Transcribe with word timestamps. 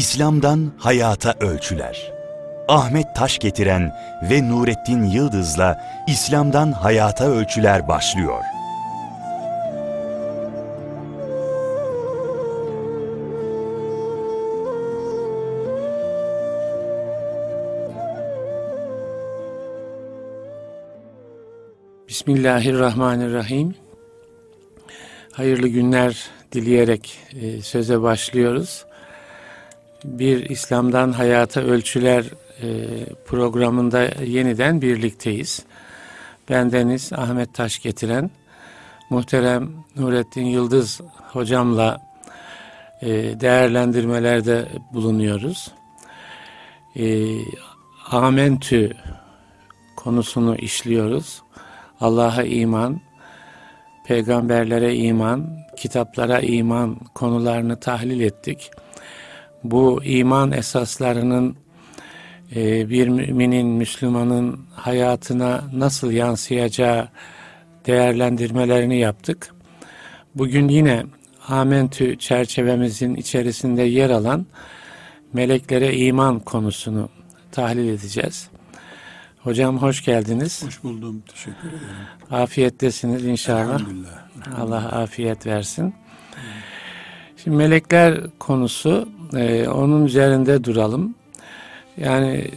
İslam'dan 0.00 0.72
Hayata 0.78 1.34
Ölçüler 1.40 2.12
Ahmet 2.68 3.16
Taş 3.16 3.38
getiren 3.38 3.96
ve 4.30 4.48
Nurettin 4.48 5.04
Yıldız'la 5.04 5.80
İslam'dan 6.08 6.72
Hayata 6.72 7.30
Ölçüler 7.30 7.88
başlıyor. 7.88 8.42
Bismillahirrahmanirrahim. 22.08 23.74
Hayırlı 25.32 25.68
günler 25.68 26.30
dileyerek 26.52 27.18
e, 27.40 27.62
söze 27.62 28.02
başlıyoruz. 28.02 28.89
Bir 30.04 30.50
İslam'dan 30.50 31.12
Hayata 31.12 31.60
Ölçüler 31.60 32.24
e, 32.62 32.68
programında 33.26 34.02
yeniden 34.24 34.82
birlikteyiz. 34.82 35.62
Bendeniz 36.48 37.12
Ahmet 37.12 37.54
Taş 37.54 37.82
getiren 37.82 38.30
muhterem 39.10 39.70
Nurettin 39.96 40.44
Yıldız 40.44 41.00
hocamla 41.32 42.00
e, 43.02 43.08
değerlendirmelerde 43.40 44.68
bulunuyoruz. 44.92 45.72
E, 46.96 47.26
Amentü 48.10 48.96
konusunu 49.96 50.56
işliyoruz. 50.56 51.42
Allah'a 52.00 52.42
iman, 52.42 53.00
peygamberlere 54.06 54.96
iman, 54.96 55.56
kitaplara 55.76 56.40
iman 56.40 56.94
konularını 57.14 57.80
tahlil 57.80 58.20
ettik. 58.20 58.70
Bu 59.64 60.04
iman 60.04 60.52
esaslarının 60.52 61.56
e, 62.56 62.90
bir 62.90 63.08
müminin, 63.08 63.66
Müslümanın 63.66 64.60
hayatına 64.74 65.64
nasıl 65.72 66.12
yansıyacağı 66.12 67.08
değerlendirmelerini 67.86 68.98
yaptık. 68.98 69.54
Bugün 70.34 70.68
yine 70.68 71.04
Amentü 71.48 72.18
çerçevemizin 72.18 73.14
içerisinde 73.14 73.82
yer 73.82 74.10
alan 74.10 74.46
meleklere 75.32 75.96
iman 75.96 76.38
konusunu 76.38 77.08
tahlil 77.52 77.88
edeceğiz. 77.88 78.48
Hocam 79.42 79.78
hoş 79.78 80.04
geldiniz. 80.04 80.64
Hoş 80.66 80.82
buldum. 80.82 81.22
Teşekkür 81.28 81.68
ederim. 81.68 81.82
Afiyettesiniz 82.30 83.24
inşallah. 83.24 83.80
Allah 84.58 84.88
afiyet 84.88 85.46
versin. 85.46 85.94
Şimdi 87.36 87.56
melekler 87.56 88.20
konusu 88.38 89.08
e, 89.36 89.68
onun 89.68 90.06
üzerinde 90.06 90.64
duralım. 90.64 91.14
Yani 91.96 92.50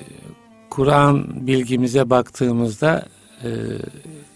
Kur'an 0.69 1.47
bilgimize 1.47 2.09
baktığımızda 2.09 3.05
e, 3.43 3.49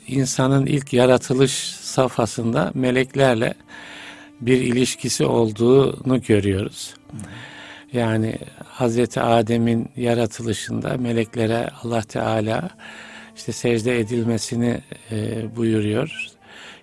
insanın 0.08 0.66
ilk 0.66 0.94
yaratılış 0.94 1.52
safhasında 1.82 2.72
meleklerle 2.74 3.54
bir 4.42 4.62
ilişkisi 4.62 5.26
olduğunu 5.26 6.22
görüyoruz. 6.22 6.94
Yani 7.94 8.36
Hazreti 8.66 9.22
Adem'in 9.22 9.90
yaratılışında 9.96 10.98
meleklere 10.98 11.70
Allah 11.84 12.02
Teala 12.02 12.70
işte 13.36 13.52
secde 13.52 14.00
edilmesini 14.00 14.82
e, 15.12 15.46
buyuruyor. 15.56 16.28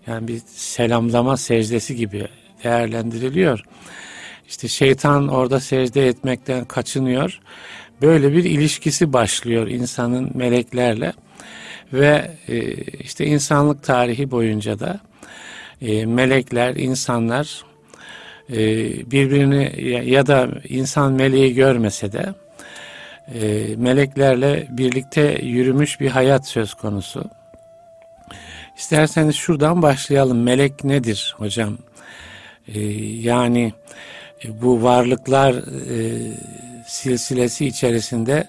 Yani 0.06 0.28
bir 0.28 0.40
selamlama 0.46 1.36
secdesi 1.36 1.96
gibi 1.96 2.28
değerlendiriliyor. 2.64 3.64
İşte 4.48 4.68
şeytan 4.68 5.28
orada 5.28 5.60
secde 5.60 6.08
etmekten 6.08 6.64
kaçınıyor. 6.64 7.40
Böyle 8.02 8.32
bir 8.32 8.44
ilişkisi 8.44 9.12
başlıyor 9.12 9.68
insanın 9.68 10.30
meleklerle 10.34 11.12
ve 11.92 12.30
e, 12.48 12.74
işte 12.74 13.26
insanlık 13.26 13.82
tarihi 13.82 14.30
boyunca 14.30 14.78
da 14.78 15.00
e, 15.82 16.06
melekler, 16.06 16.74
insanlar 16.74 17.64
e, 18.50 18.56
birbirini 19.10 19.84
ya 20.10 20.26
da 20.26 20.48
insan 20.68 21.12
meleği 21.12 21.54
görmese 21.54 22.12
de 22.12 22.34
meleklerle 23.76 24.66
birlikte 24.70 25.38
yürümüş 25.42 26.00
bir 26.00 26.10
hayat 26.10 26.48
söz 26.48 26.74
konusu. 26.74 27.24
İsterseniz 28.76 29.36
şuradan 29.36 29.82
başlayalım. 29.82 30.42
Melek 30.42 30.84
nedir 30.84 31.34
hocam? 31.38 31.78
E, 32.68 32.80
yani 33.20 33.72
bu 34.62 34.82
varlıklar 34.82 35.54
silsilesi 36.86 37.66
içerisinde 37.66 38.48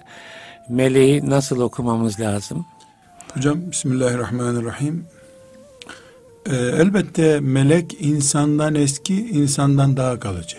meleği 0.68 1.30
nasıl 1.30 1.60
okumamız 1.60 2.20
lazım? 2.20 2.66
Hocam 3.34 3.70
Bismillahirrahmanirrahim. 3.70 5.06
Ee, 6.50 6.56
elbette 6.56 7.40
melek 7.40 7.96
insandan 8.00 8.74
eski, 8.74 9.14
insandan 9.14 9.96
daha 9.96 10.20
kalıcı. 10.20 10.56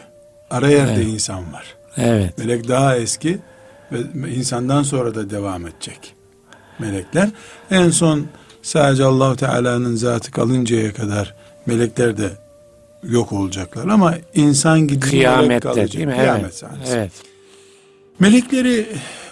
Ara 0.49 0.69
yerde 0.69 0.93
evet. 0.93 1.07
insan 1.07 1.53
var. 1.53 1.75
Evet. 1.97 2.37
Melek 2.37 2.67
daha 2.67 2.97
eski 2.97 3.39
ve 3.91 4.29
insandan 4.35 4.83
sonra 4.83 5.15
da 5.15 5.29
devam 5.29 5.67
edecek. 5.67 6.15
Melekler 6.79 7.29
en 7.71 7.89
son 7.89 8.27
sadece 8.61 9.03
Allahu 9.03 9.35
Teala'nın 9.35 9.95
zatı 9.95 10.31
kalıncaya 10.31 10.93
kadar 10.93 11.35
melekler 11.65 12.17
de 12.17 12.29
yok 13.03 13.33
olacaklar 13.33 13.87
ama 13.87 14.15
insan 14.33 14.79
gidince 14.79 15.09
Kıyamette 15.09 15.69
melek 15.69 15.93
değil 15.93 16.05
mi? 16.05 16.15
Kıyamet 16.15 16.43
evet. 16.43 16.53
sahnesi. 16.53 16.93
Evet. 16.93 17.11
Melekleri 18.19 18.87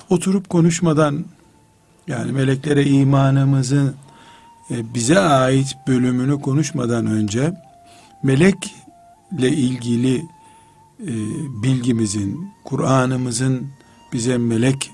oturup 0.10 0.50
konuşmadan 0.50 1.26
yani 2.08 2.32
meleklere 2.32 2.86
imanımızın 2.86 3.96
e, 4.72 4.94
bize 4.94 5.20
ait 5.20 5.68
bölümünü 5.88 6.42
konuşmadan 6.42 7.06
önce 7.06 7.54
melekle 8.24 9.50
ilgili 9.50 10.16
e, 11.00 11.14
bilgimizin, 11.64 12.50
Kur'an'ımızın 12.64 13.68
bize 14.14 14.38
melek 14.38 14.92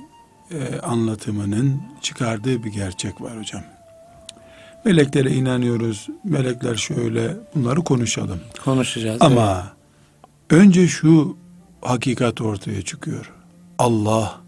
e, 0.51 0.79
anlatımının 0.79 1.81
çıkardığı 2.01 2.63
bir 2.63 2.71
gerçek 2.71 3.21
var 3.21 3.39
hocam. 3.39 3.63
Meleklere 4.85 5.31
inanıyoruz. 5.31 6.07
Melekler 6.23 6.75
şöyle 6.75 7.37
bunları 7.55 7.81
konuşalım. 7.81 8.39
Konuşacağız. 8.63 9.21
Ama 9.21 9.73
evet. 10.49 10.61
önce 10.61 10.87
şu 10.87 11.37
hakikat 11.81 12.41
ortaya 12.41 12.81
çıkıyor. 12.81 13.31
Allah 13.77 14.41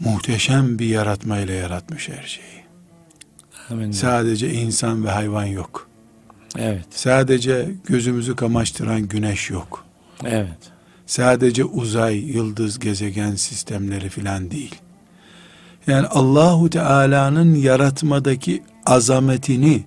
muhteşem 0.00 0.78
bir 0.78 0.86
yaratmayla 0.86 1.54
yaratmış 1.54 2.08
her 2.08 2.22
şeyi. 2.22 2.62
Amin. 3.70 3.90
Sadece 3.90 4.52
insan 4.52 5.04
ve 5.04 5.10
hayvan 5.10 5.44
yok. 5.44 5.88
Evet. 6.58 6.86
Sadece 6.90 7.70
gözümüzü 7.86 8.36
kamaştıran 8.36 9.08
güneş 9.08 9.50
yok. 9.50 9.84
Evet. 10.24 10.58
Sadece 11.06 11.64
uzay, 11.64 12.16
yıldız, 12.16 12.78
gezegen 12.78 13.34
sistemleri 13.34 14.08
filan 14.08 14.50
değil. 14.50 14.74
Yani 15.86 16.06
Allahu 16.06 16.70
Teala'nın 16.70 17.54
yaratmadaki 17.54 18.62
azametini 18.86 19.84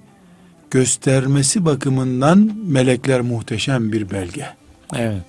göstermesi 0.72 1.66
bakımından 1.66 2.52
melekler 2.66 3.22
muhteşem 3.22 3.92
bir 3.92 4.12
belge. 4.12 4.46
Evet. 4.96 5.26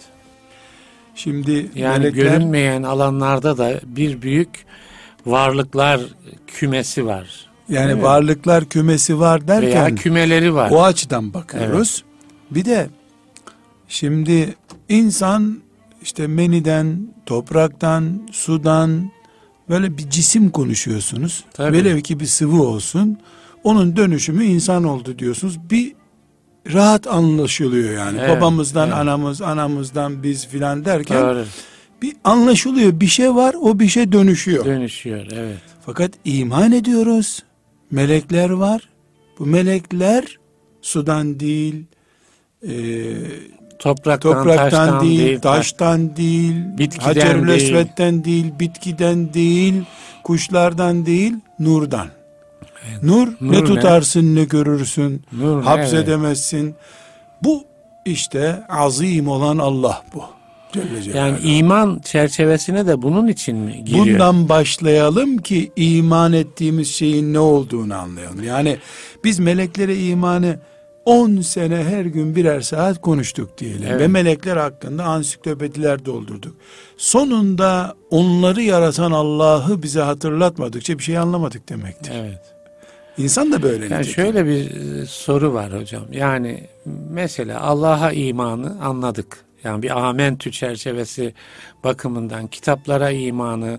Şimdi 1.15 1.71
yani 1.75 1.99
melekler, 1.99 2.23
görünmeyen 2.23 2.83
alanlarda 2.83 3.59
da 3.59 3.81
bir 3.85 4.23
büyük 4.23 4.49
varlıklar 5.27 6.01
kümesi 6.47 7.07
var. 7.07 7.47
Yani 7.69 7.93
evet. 7.93 8.03
varlıklar 8.03 8.65
kümesi 8.65 9.21
var 9.21 9.49
derken 9.49 9.71
veya 9.71 9.95
kümeleri 9.95 10.55
var. 10.55 10.71
O 10.71 10.85
açıdan 10.85 11.35
bakıyoruz. 11.35 12.05
Evet. 12.05 12.55
Bir 12.55 12.65
de 12.65 12.89
şimdi 13.89 14.55
insan 14.89 15.63
işte 16.03 16.27
meniden, 16.27 17.09
topraktan, 17.27 18.29
sudan 18.33 19.11
böyle 19.69 19.99
bir 19.99 20.11
cisim 20.11 20.51
konuşuyorsunuz. 20.51 21.45
Tabii. 21.53 21.77
Velev 21.77 22.01
ki 22.01 22.21
bir 22.21 22.27
sıvı 22.27 22.63
olsun. 22.63 23.19
Onun 23.65 23.97
dönüşümü 23.97 24.45
insan 24.45 24.85
oldu 24.85 25.19
diyorsunuz. 25.19 25.59
Bir 25.71 25.93
rahat 26.73 27.07
anlaşılıyor 27.07 27.93
yani. 27.93 28.19
Evet, 28.21 28.37
Babamızdan, 28.37 28.89
evet. 28.89 28.99
anamız, 28.99 29.43
anamızdan 29.43 30.23
biz 30.23 30.47
filan 30.47 30.85
derken 30.85 31.23
Doğru. 31.23 31.45
bir 32.03 32.17
anlaşılıyor. 32.25 33.01
Bir 33.01 33.07
şey 33.07 33.35
var, 33.35 33.55
o 33.61 33.79
bir 33.79 33.89
şey 33.89 34.13
dönüşüyor. 34.13 34.65
Dönüşüyor, 34.65 35.27
evet. 35.33 35.59
Fakat 35.87 36.13
iman 36.25 36.73
ediyoruz 36.73 37.43
melekler 37.91 38.51
var. 38.51 38.89
Bu 39.39 39.47
melekler 39.47 40.39
sudan 40.83 41.41
değil, 41.41 41.85
e, 42.69 42.73
topraktan, 43.79 44.33
topraktan 44.33 44.71
taştan 44.71 45.01
değil, 45.01 45.19
değil, 45.19 45.41
taştan 45.41 46.17
değil, 46.17 46.55
bitkiden 46.79 47.05
hacer 47.07 47.47
değil. 47.47 48.25
değil, 48.25 48.53
bitkiden 48.61 49.35
değil, 49.35 49.85
kuşlardan 50.25 51.07
değil, 51.07 51.35
nurdan. 51.59 52.09
Evet. 52.91 53.03
Nur, 53.03 53.29
Nur 53.41 53.53
ne 53.53 53.65
tutarsın 53.65 54.35
ne, 54.35 54.41
ne 54.41 54.45
görürsün, 54.45 55.23
Nur 55.33 55.63
hapsedemezsin. 55.63 56.65
Evet. 56.65 56.75
Bu 57.43 57.65
işte 58.05 58.63
azim 58.69 59.29
olan 59.29 59.59
Allah 59.59 60.03
bu. 60.15 60.25
Celle 60.73 61.03
Celaluhu. 61.03 61.19
Yani 61.19 61.39
iman 61.59 62.01
çerçevesine 62.05 62.87
de 62.87 63.03
bunun 63.03 63.27
için 63.27 63.57
mi 63.57 63.85
giriyor? 63.85 64.07
Bundan 64.07 64.49
başlayalım 64.49 65.39
ki 65.39 65.73
iman 65.77 66.33
ettiğimiz 66.33 66.95
şeyin 66.95 67.35
ne 67.35 67.39
olduğunu 67.39 67.95
anlayalım. 67.95 68.43
Yani 68.43 68.79
biz 69.25 69.39
meleklere 69.39 69.97
imanı 69.97 70.59
10 71.07 71.41
sene 71.41 71.85
her 71.85 72.05
gün 72.05 72.37
birer 72.37 72.61
saat 72.61 73.01
konuştuk 73.01 73.59
diyelim. 73.59 73.89
Evet. 73.89 74.01
Ve 74.01 74.09
melekler 74.09 74.57
hakkında 74.57 75.05
ansiklopediler 75.05 76.05
doldurduk. 76.05 76.57
Sonunda 76.97 77.95
onları 78.11 78.63
yaratan 78.63 79.13
Allah'ı 79.13 79.83
bize 79.83 80.01
hatırlatmadıkça 80.01 80.99
bir 80.99 81.03
şey 81.03 81.19
anlamadık 81.19 81.69
demektir. 81.69 82.13
Evet. 82.15 82.41
İnsan 83.19 83.53
da 83.53 83.63
böyle. 83.63 83.95
Yani 83.95 84.05
şöyle 84.05 84.47
bir 84.47 84.71
e, 84.71 85.07
soru 85.07 85.55
var 85.55 85.81
hocam. 85.81 86.05
Yani 86.13 86.65
mesela 87.11 87.61
Allah'a 87.61 88.13
imanı 88.13 88.85
anladık. 88.85 89.46
Yani 89.67 89.83
bir 89.83 90.07
amentü 90.09 90.53
çerçevesi 90.53 91.35
bakımından 91.85 92.47
kitaplara 92.47 93.11
imanı, 93.11 93.79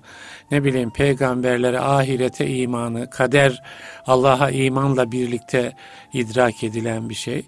ne 0.52 0.64
bileyim 0.64 0.92
peygamberlere, 0.92 1.80
ahirete 1.80 2.48
imanı, 2.48 3.10
kader 3.10 3.64
Allah'a 4.08 4.50
imanla 4.52 5.12
birlikte 5.12 5.74
idrak 6.14 6.64
edilen 6.64 7.10
bir 7.10 7.16
şey. 7.16 7.46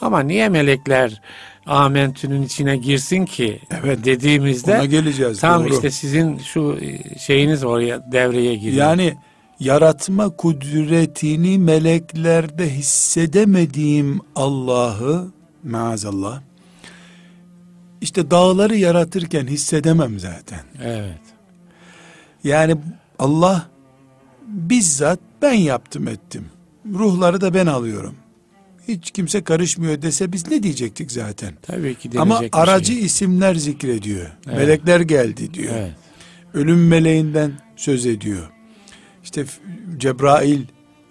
Ama 0.00 0.20
niye 0.20 0.48
melekler 0.48 1.20
amentünün 1.66 2.42
içine 2.42 2.76
girsin 2.76 3.24
ki 3.24 3.60
Evet. 3.84 4.04
dediğimizde 4.04 4.74
Ona 4.74 4.84
geleceğiz. 4.84 5.40
tam 5.40 5.64
doğru. 5.64 5.74
işte 5.74 5.90
sizin 5.90 6.38
şu 6.38 6.78
e, 6.82 7.18
şeyiniz 7.18 7.64
oraya 7.64 8.12
devreye 8.12 8.54
giriyor. 8.56 8.86
Yani 8.86 9.14
yaratma 9.60 10.30
kudretini 10.36 11.58
meleklerde 11.58 12.70
hissedemediğim 12.70 14.20
Allah'ı 14.36 15.32
maazallah 15.64 16.40
işte 18.00 18.30
dağları 18.30 18.76
yaratırken 18.76 19.46
hissedemem 19.46 20.18
zaten. 20.18 20.60
evet. 20.82 21.20
Yani 22.44 22.76
Allah 23.18 23.68
bizzat 24.46 25.18
ben 25.42 25.52
yaptım 25.52 26.08
ettim. 26.08 26.44
Ruhları 26.94 27.40
da 27.40 27.54
ben 27.54 27.66
alıyorum. 27.66 28.14
Hiç 28.88 29.10
kimse 29.10 29.44
karışmıyor 29.44 30.02
dese 30.02 30.32
biz 30.32 30.48
ne 30.50 30.62
diyecektik 30.62 31.12
zaten? 31.12 31.54
Tabii 31.62 31.94
ki 31.94 32.10
Ama 32.18 32.40
bir 32.40 32.48
aracı 32.52 32.92
şey. 32.92 33.04
isimler 33.04 33.54
zikrediyor. 33.54 34.26
Evet. 34.46 34.56
Melekler 34.56 35.00
geldi 35.00 35.54
diyor. 35.54 35.74
Evet. 35.76 35.92
ölüm 36.54 36.88
meleğinden 36.88 37.52
söz 37.76 38.06
ediyor. 38.06 38.50
İşte 39.24 39.44
Cebrail 39.98 40.62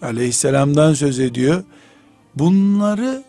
aleyhisselamdan 0.02 0.94
söz 0.94 1.20
ediyor. 1.20 1.64
Bunları 2.36 3.24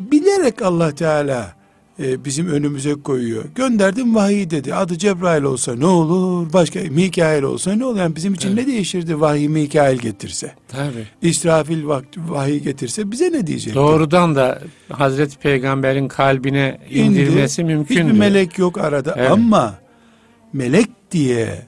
bilerek 0.00 0.62
Allah 0.62 0.94
Teala 0.94 1.56
e, 2.02 2.24
bizim 2.24 2.48
önümüze 2.48 2.94
koyuyor. 2.94 3.44
Gönderdim 3.54 4.14
vahiy 4.14 4.50
dedi. 4.50 4.74
Adı 4.74 4.98
Cebrail 4.98 5.42
olsa 5.42 5.74
ne 5.74 5.86
olur? 5.86 6.52
Başka 6.52 6.80
Mikail 6.90 7.42
olsa 7.42 7.72
ne 7.72 7.84
olur? 7.84 7.98
Yani 7.98 8.16
bizim 8.16 8.34
için 8.34 8.56
ne 8.56 8.66
değişirdi 8.66 9.20
vahiy 9.20 9.48
Mikail 9.48 9.98
getirse? 9.98 10.52
Tabii. 10.68 11.06
İsrafil 11.22 11.86
vakti 11.86 12.20
vahiy 12.28 12.58
getirse 12.60 13.10
bize 13.10 13.32
ne 13.32 13.46
diyecek? 13.46 13.74
Doğrudan 13.74 14.34
da 14.34 14.60
Hazreti 14.92 15.38
Peygamber'in 15.38 16.08
kalbine 16.08 16.80
İndi. 16.90 17.20
indirmesi 17.20 17.64
mümkündü. 17.64 18.00
Hiçbir 18.00 18.18
melek 18.18 18.58
yok 18.58 18.78
arada 18.78 19.14
Evet. 19.18 19.30
ama 19.30 19.74
melek 20.52 20.86
diye 21.10 21.62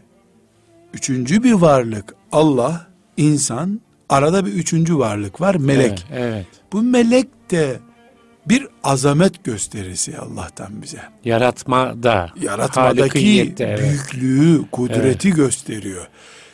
üçüncü 0.94 1.42
bir 1.42 1.52
varlık 1.52 2.14
Allah, 2.32 2.86
insan, 3.16 3.80
arada 4.08 4.46
bir 4.46 4.52
üçüncü 4.52 4.98
varlık 4.98 5.40
var 5.40 5.54
melek. 5.54 6.06
Evet, 6.12 6.22
evet. 6.32 6.46
Bu 6.72 6.82
melek 6.82 7.50
de 7.50 7.80
bir 8.46 8.66
azamet 8.84 9.44
gösterisi 9.44 10.18
Allah'tan 10.18 10.82
bize. 10.82 11.00
Yaratmada, 11.24 12.30
Yaratmadaki 12.42 13.54
evet. 13.58 13.80
büyüklüğü, 13.80 14.70
kudreti 14.72 15.30
gösteriyor. 15.30 16.08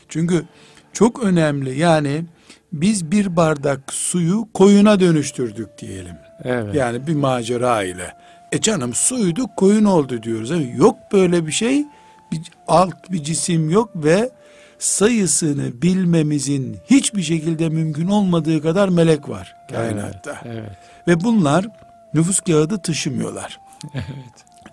Çünkü 0.09 0.44
çok 0.93 1.23
önemli 1.25 1.79
yani 1.79 2.25
biz 2.73 3.11
bir 3.11 3.37
bardak 3.37 3.93
suyu 3.93 4.49
koyuna 4.55 5.00
dönüştürdük 5.00 5.79
diyelim. 5.79 6.17
Evet. 6.44 6.75
Yani 6.75 7.06
bir 7.06 7.15
macera 7.15 7.83
ile. 7.83 8.12
E 8.53 8.61
canım 8.61 8.94
suydu 8.94 9.47
koyun 9.56 9.85
oldu 9.85 10.23
diyoruz. 10.23 10.50
Yani 10.50 10.75
yok 10.77 10.97
böyle 11.12 11.47
bir 11.47 11.53
şey. 11.53 11.85
Bir 12.32 12.41
alt 12.69 13.11
bir 13.11 13.23
cisim 13.23 13.71
yok 13.71 13.91
ve 13.94 14.31
sayısını 14.79 15.82
bilmemizin 15.82 16.79
hiçbir 16.91 17.23
şekilde 17.23 17.69
mümkün 17.69 18.09
olmadığı 18.09 18.62
kadar 18.62 18.89
melek 18.89 19.29
var 19.29 19.56
kainatta. 19.73 20.41
Evet, 20.44 20.56
evet. 20.59 20.77
Ve 21.08 21.20
bunlar 21.25 21.67
nüfus 22.14 22.41
kağıdı 22.41 22.82
taşımıyorlar. 22.82 23.61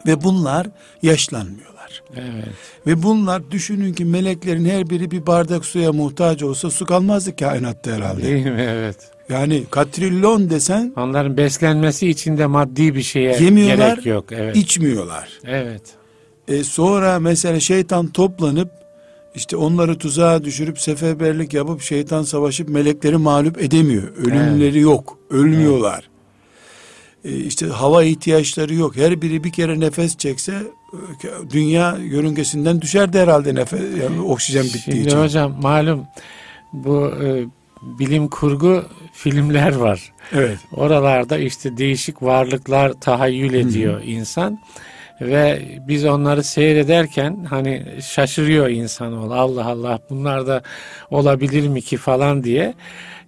Ve 0.07 0.23
bunlar 0.23 0.67
yaşlanmıyorlar. 1.01 2.03
evet. 2.15 2.47
Ve 2.87 3.03
bunlar 3.03 3.51
düşünün 3.51 3.93
ki 3.93 4.05
meleklerin 4.05 4.65
her 4.65 4.89
biri 4.89 5.11
bir 5.11 5.25
bardak 5.25 5.65
suya 5.65 5.93
muhtaç 5.93 6.43
olsa 6.43 6.69
su 6.69 6.85
kalmazdı 6.85 7.35
kainatta 7.35 7.91
herhalde. 7.91 8.23
Değil 8.23 8.45
mi? 8.45 8.67
Evet. 8.69 8.97
Yani 9.29 9.63
katrilyon 9.71 10.49
desen 10.49 10.93
Onların 10.97 11.37
beslenmesi 11.37 12.09
için 12.09 12.37
de 12.37 12.45
maddi 12.45 12.95
bir 12.95 13.01
şeye 13.01 13.37
Yemiyorlar, 13.43 13.89
gerek 13.89 14.05
yok. 14.05 14.25
Evet. 14.31 14.55
içmiyorlar. 14.55 15.29
evet. 15.45 15.81
E 16.47 16.63
sonra 16.63 17.19
mesela 17.19 17.59
şeytan 17.59 18.07
toplanıp 18.07 18.71
işte 19.35 19.57
onları 19.57 19.97
tuzağa 19.97 20.43
düşürüp 20.43 20.79
seferberlik 20.79 21.53
yapıp 21.53 21.81
şeytan 21.81 22.23
savaşıp 22.23 22.69
melekleri 22.69 23.17
mağlup 23.17 23.61
edemiyor. 23.61 24.15
Ölümleri 24.17 24.79
yok. 24.79 25.17
Ölmüyorlar. 25.29 26.03
E 26.09 26.12
işte 27.23 27.65
hava 27.67 28.03
ihtiyaçları 28.03 28.73
yok. 28.73 28.97
Her 28.97 29.21
biri 29.21 29.43
bir 29.43 29.51
kere 29.51 29.79
nefes 29.79 30.17
çekse 30.17 30.53
e, 30.93 31.49
dünya 31.49 31.97
yörüngesinden 31.97 32.81
düşerdi 32.81 33.19
herhalde 33.19 33.55
nefes 33.55 33.81
yani 34.01 34.21
oksijen 34.21 34.63
bittiği 34.63 34.81
Şimdi 34.83 35.07
için. 35.07 35.17
hocam 35.17 35.61
malum 35.61 36.05
bu 36.73 37.11
e, 37.23 37.45
bilim 37.81 38.27
kurgu 38.27 38.85
filmler 39.13 39.75
var. 39.75 40.13
Evet. 40.31 40.57
Oralarda 40.71 41.37
işte 41.37 41.77
değişik 41.77 42.23
varlıklar 42.23 42.93
tahayyül 42.93 43.53
ediyor 43.53 44.01
insan 44.05 44.59
ve 45.27 45.61
biz 45.87 46.05
onları 46.05 46.43
seyrederken 46.43 47.45
hani 47.49 47.83
şaşırıyor 48.01 48.69
insanoğlu 48.69 49.33
Allah 49.33 49.65
Allah 49.65 49.99
bunlar 50.09 50.47
da 50.47 50.61
olabilir 51.11 51.67
mi 51.67 51.81
ki 51.81 51.97
falan 51.97 52.43
diye. 52.43 52.73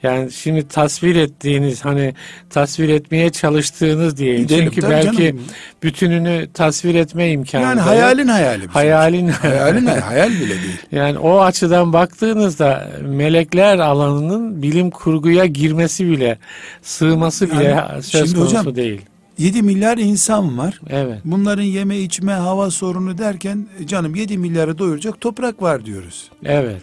Yani 0.04 0.32
şimdi 0.32 0.68
tasvir 0.68 1.16
ettiğiniz 1.16 1.86
hani 1.86 2.14
tasvir 2.50 2.90
etmeye 2.90 3.30
çalıştığınız 3.32 4.18
diye. 4.18 4.38
Gidelim, 4.38 4.72
Çünkü 4.74 4.90
belki 4.90 5.18
canım. 5.18 5.42
bütününü 5.84 6.48
tasvir 6.54 6.96
etme 6.96 7.32
imkanı 7.32 7.62
Yani 7.64 7.78
da 7.78 7.86
hayalin 7.86 8.28
hayali. 8.28 8.60
bizim. 8.60 8.72
hayalin 8.72 9.28
Hayalin 9.28 9.86
hayal 9.86 10.30
bile 10.30 10.50
değil. 10.50 10.78
yani 10.92 11.18
o 11.20 11.40
açıdan 11.42 11.94
baktığınızda 11.94 12.88
melekler 13.02 13.80
alanının 13.80 14.62
bilim 14.62 14.90
kurguya 14.92 15.46
girmesi 15.46 16.08
bile 16.10 16.38
sığması 16.82 17.52
bile 17.52 17.64
Yani 17.64 18.04
söz 18.04 18.22
şimdi 18.30 18.36
konusu 18.40 18.58
hocam, 18.58 18.76
değil. 18.76 19.02
7 19.38 19.62
milyar 19.62 19.98
insan 19.98 20.58
var. 20.58 20.80
Evet. 20.90 21.22
Bunların 21.26 21.64
yeme 21.64 22.00
içme 22.00 22.34
hava 22.34 22.72
sorunu 22.72 23.18
derken 23.18 23.68
e, 23.80 23.88
canım 23.88 24.16
7 24.16 24.38
milyarı 24.38 24.78
doyuracak 24.78 25.22
toprak 25.22 25.62
var 25.62 25.86
diyoruz. 25.86 26.32
Evet. 26.44 26.82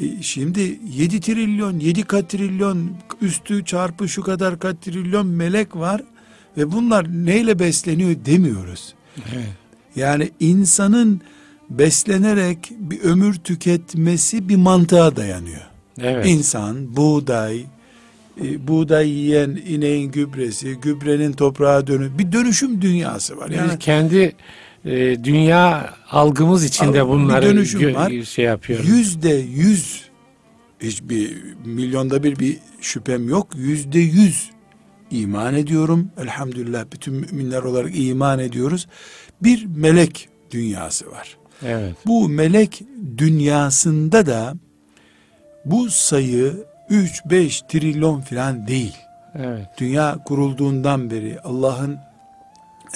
E, 0.00 0.22
Şimdi 0.22 0.80
7 0.92 1.20
trilyon, 1.20 1.78
7 1.78 2.02
katrilyon 2.02 2.90
üstü 3.20 3.64
çarpı 3.64 4.08
şu 4.08 4.22
kadar 4.22 4.58
katrilyon 4.58 5.26
melek 5.26 5.76
var 5.76 6.02
ve 6.56 6.72
bunlar 6.72 7.06
neyle 7.26 7.58
besleniyor 7.58 8.16
demiyoruz. 8.26 8.94
Evet. 9.34 9.48
Yani 9.96 10.30
insanın 10.40 11.20
beslenerek 11.70 12.70
bir 12.78 13.00
ömür 13.00 13.34
tüketmesi 13.34 14.48
bir 14.48 14.56
mantığa 14.56 15.16
dayanıyor. 15.16 15.62
Evet. 16.00 16.26
İnsan, 16.26 16.96
buğday, 16.96 17.64
e, 18.44 18.68
buğday 18.68 19.10
yiyen 19.10 19.50
ineğin 19.66 20.10
gübresi, 20.12 20.74
gübrenin 20.82 21.32
toprağa 21.32 21.86
dönü 21.86 22.18
bir 22.18 22.32
dönüşüm 22.32 22.82
dünyası 22.82 23.36
var. 23.36 23.50
Yani 23.50 23.70
Biz 23.70 23.78
kendi 23.78 24.36
e, 24.84 25.24
dünya 25.24 25.94
algımız 26.10 26.64
içinde 26.64 27.00
Al- 27.00 27.06
bir 27.06 27.12
bunları 27.12 27.46
dönüşüm 27.46 27.80
gö- 27.80 27.94
var. 27.94 28.24
şey 28.24 28.44
yapıyoruz. 28.44 28.88
yüzde 28.88 29.34
yüz 29.34 30.02
hiçbir 30.80 31.36
milyonda 31.64 32.22
bir 32.22 32.38
bir 32.38 32.58
şüphem 32.80 33.28
yok. 33.28 33.48
Yüzde 33.56 33.98
yüz 33.98 34.50
iman 35.10 35.54
ediyorum. 35.54 36.10
Elhamdülillah 36.22 36.84
bütün 36.92 37.14
müminler 37.14 37.62
olarak 37.62 37.90
iman 37.98 38.38
ediyoruz. 38.38 38.86
Bir 39.42 39.66
melek 39.76 40.28
dünyası 40.50 41.10
var. 41.10 41.36
Evet. 41.64 41.94
Bu 42.06 42.28
melek 42.28 42.82
dünyasında 43.18 44.26
da 44.26 44.54
bu 45.64 45.90
sayı 45.90 46.52
3-5 46.90 47.66
trilyon 47.68 48.20
falan 48.20 48.66
değil. 48.66 48.96
Evet. 49.38 49.66
Dünya 49.78 50.18
kurulduğundan 50.24 51.10
beri 51.10 51.40
Allah'ın 51.40 51.98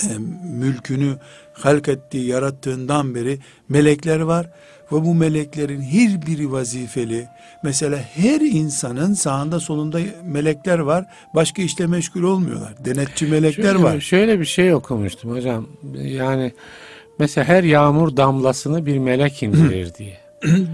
e, 0.02 0.18
mülkünü 0.44 1.16
halk 1.52 1.88
ettiği, 1.88 2.26
yarattığından 2.26 3.14
beri 3.14 3.38
melekler 3.68 4.20
var 4.20 4.46
ve 4.92 5.04
bu 5.04 5.14
meleklerin 5.14 5.80
her 5.82 6.26
biri 6.26 6.52
vazifeli. 6.52 7.28
Mesela 7.62 7.98
her 8.14 8.40
insanın 8.40 9.14
sağında 9.14 9.60
solunda 9.60 10.00
melekler 10.24 10.78
var. 10.78 11.04
Başka 11.34 11.62
işle 11.62 11.86
meşgul 11.86 12.22
olmuyorlar. 12.22 12.84
Denetçi 12.84 13.26
melekler 13.26 13.62
Şöyle, 13.62 13.82
var. 13.82 14.00
şöyle 14.00 14.40
bir 14.40 14.44
şey 14.44 14.74
okumuştum 14.74 15.30
hocam. 15.30 15.66
Yani 15.94 16.52
mesela 17.18 17.48
her 17.48 17.62
yağmur 17.64 18.16
damlasını 18.16 18.86
bir 18.86 18.98
melek 18.98 19.42
indirir 19.42 19.94
diye. 19.98 20.18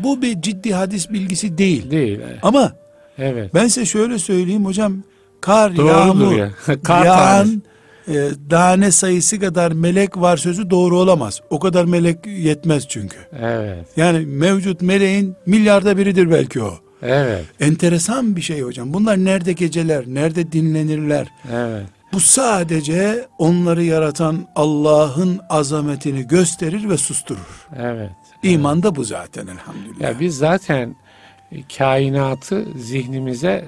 Bu 0.03 0.23
bir 0.23 0.43
ciddi 0.43 0.75
hadis 0.75 1.11
bilgisi 1.11 1.59
değil. 1.59 1.91
Değil. 1.91 2.21
evet. 2.27 2.39
Ama 2.43 2.73
Evet. 3.19 3.55
ben 3.55 3.69
size 3.69 3.87
şöyle 3.87 4.19
söyleyeyim 4.19 4.65
hocam. 4.65 4.97
Kar, 5.41 5.77
Doğrudur 5.77 5.91
yağmur, 5.91 6.37
ya. 6.37 6.51
Kar 6.85 7.05
yağan 7.05 7.63
e, 8.09 8.29
tane 8.51 8.91
sayısı 8.91 9.41
kadar 9.41 9.73
melek 9.73 10.17
var 10.17 10.37
sözü 10.37 10.71
doğru 10.71 10.99
olamaz. 10.99 11.41
O 11.51 11.59
kadar 11.59 11.85
melek 11.85 12.27
yetmez 12.27 12.89
çünkü. 12.89 13.17
Evet. 13.41 13.87
Yani 13.97 14.27
mevcut 14.27 14.83
meleğin 14.83 15.35
milyarda 15.47 15.97
biridir 15.97 16.31
belki 16.31 16.63
o. 16.63 16.75
Evet. 17.03 17.45
Enteresan 17.61 18.37
bir 18.37 18.41
şey 18.41 18.61
hocam. 18.61 18.95
Bunlar 18.95 19.17
nerede 19.17 19.53
geceler, 19.53 20.05
nerede 20.07 20.53
dinlenirler? 20.53 21.27
Evet. 21.53 21.87
Bu 22.13 22.21
sadece 22.21 23.27
onları 23.39 23.83
yaratan 23.83 24.47
Allah'ın 24.57 25.41
azametini 25.49 26.27
gösterir 26.27 26.89
ve 26.89 26.97
susturur. 26.97 27.69
Evet. 27.77 28.11
İman 28.43 28.83
da 28.83 28.97
bu 28.97 29.05
zaten 29.05 29.47
elhamdülillah. 29.47 30.01
Ya 30.01 30.21
biz 30.21 30.37
zaten 30.37 30.97
kainatı 31.79 32.65
zihnimize 32.77 33.65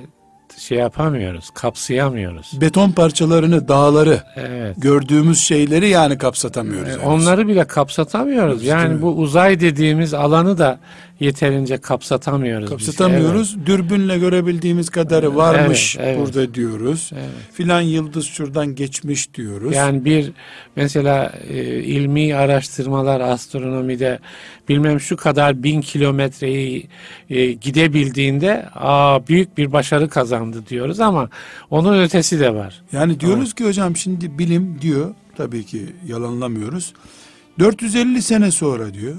şey 0.58 0.78
yapamıyoruz, 0.78 1.50
kapsayamıyoruz. 1.50 2.60
Beton 2.60 2.92
parçalarını, 2.92 3.68
dağları, 3.68 4.22
Evet. 4.36 4.76
gördüğümüz 4.78 5.40
şeyleri 5.40 5.88
yani 5.88 6.18
kapsatamıyoruz. 6.18 6.88
E, 6.88 6.92
henüz. 6.92 7.04
Onları 7.04 7.48
bile 7.48 7.64
kapsatamıyoruz. 7.64 8.64
Yani 8.64 9.02
bu 9.02 9.08
uzay 9.08 9.60
dediğimiz 9.60 10.14
alanı 10.14 10.58
da 10.58 10.78
yeterince 11.20 11.78
kapsatamıyoruz. 11.78 12.70
kapsatamıyoruz. 12.70 13.66
Dürbünle 13.66 14.18
görebildiğimiz 14.18 14.90
kadarı 14.90 15.36
varmış 15.36 15.96
Evet, 15.98 16.08
evet. 16.08 16.26
burada 16.26 16.54
diyoruz. 16.54 17.10
Evet, 17.12 17.24
evet. 17.24 17.54
Filan 17.54 17.80
yıldız 17.80 18.26
şuradan 18.26 18.74
geçmiş 18.74 19.34
diyoruz. 19.34 19.74
Yani 19.74 20.04
bir 20.04 20.32
mesela 20.76 21.32
e, 21.48 21.82
ilmi 21.82 22.34
araştırmalar 22.34 23.20
astronomide 23.20 24.18
bilmem 24.68 25.00
şu 25.00 25.16
kadar 25.16 25.62
bin 25.62 25.80
kilometreyi 25.80 26.88
e, 27.30 27.52
gidebildiğinde 27.52 28.68
aa 28.74 29.26
büyük 29.26 29.58
bir 29.58 29.72
başarı 29.72 30.08
kazandı 30.08 30.64
diyoruz 30.68 31.00
ama 31.00 31.28
onun 31.70 32.02
ötesi 32.02 32.40
de 32.40 32.54
var. 32.54 32.82
Yani 32.92 33.20
diyoruz 33.20 33.54
ki 33.54 33.64
hocam 33.64 33.96
şimdi 33.96 34.38
bilim 34.38 34.78
diyor 34.80 35.14
tabii 35.36 35.64
ki 35.66 35.86
yalanlamıyoruz. 36.06 36.92
450 37.58 38.22
sene 38.22 38.50
sonra 38.50 38.94
diyor. 38.94 39.14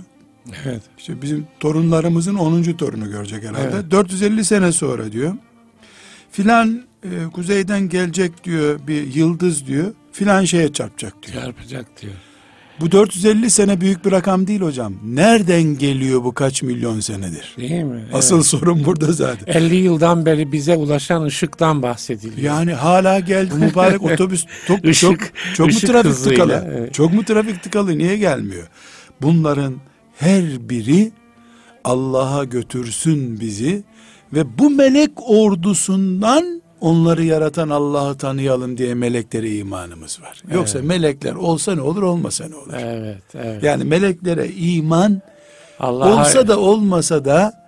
Evet. 0.65 0.82
İşte 0.98 1.22
bizim 1.22 1.48
torunlarımızın 1.60 2.36
10. 2.36 2.63
torunu 2.63 3.12
görecek 3.12 3.44
herhalde. 3.44 3.91
450 3.91 4.46
sene 4.46 4.72
sonra 4.72 5.12
diyor. 5.12 5.34
Filan 6.32 6.84
e, 7.03 7.08
kuzeyden 7.34 7.89
gelecek 7.89 8.44
diyor 8.44 8.79
bir 8.88 9.13
yıldız 9.15 9.68
diyor. 9.68 9.94
Filan 10.12 10.46
şeye 10.46 10.74
çarpacak 10.74 11.13
diyor. 11.24 11.44
Çarpacak 11.44 12.01
diyor. 12.01 12.13
Bu 12.82 12.91
450 12.91 13.50
sene 13.50 13.82
büyük 13.82 14.06
bir 14.06 14.12
rakam 14.12 14.48
değil 14.48 14.62
hocam. 14.62 14.94
Nereden 15.03 15.63
geliyor 15.63 16.24
bu 16.24 16.34
kaç 16.34 16.63
milyon 16.63 17.00
senedir? 17.00 17.56
Değil 17.58 17.84
mi? 17.84 18.03
Asıl 18.13 18.36
Evet. 18.36 18.46
sorun 18.46 18.86
burada 18.86 19.12
zaten. 19.12 19.53
50 19.62 19.75
yıldan 19.75 20.25
beri 20.25 20.51
bize 20.51 20.75
ulaşan 20.75 21.24
ışıktan 21.24 21.82
bahsediliyor. 21.84 22.38
Yani 22.56 22.74
hala 22.74 23.20
geldi 23.20 23.56
mübarek 23.56 24.01
otobüs 24.12 24.46
çok 24.68 24.86
Işık- 24.86 25.01
çok 25.01 25.20
çok 25.56 25.68
mu 25.68 25.79
trafik 25.79 26.24
tıkalı? 26.24 26.63
evet. 26.68 26.94
Çok 26.94 27.13
mu 27.13 27.24
trafik 27.25 27.63
tıkalı? 27.63 27.98
Niye 27.98 28.18
gelmiyor? 28.18 28.68
Bunların 29.22 29.75
her 30.20 30.70
biri 30.70 31.12
Allah'a 31.84 32.44
götürsün 32.44 33.40
bizi 33.40 33.84
ve 34.34 34.58
bu 34.58 34.70
melek 34.70 35.12
ordusundan 35.30 36.62
onları 36.82 37.24
yaratan 37.24 37.70
Allah'ı 37.70 38.18
tanıyalım 38.18 38.78
diye 38.78 38.94
meleklere 38.94 39.56
imanımız 39.56 40.22
var. 40.22 40.44
Yoksa 40.54 40.82
melekler 40.82 41.34
olsa 41.34 41.76
ne 41.76 41.82
olur 41.82 42.04
olmasa 42.04 42.48
ne 42.48 42.56
olur? 42.56 42.74
Evet, 42.80 43.24
evet. 43.34 43.64
Yani 43.64 43.84
meleklere 43.84 44.48
iman 44.48 45.22
Allah'a 45.80 46.22
olsa 46.22 46.48
da 46.48 46.60
olmasa 46.60 47.26
da 47.26 47.59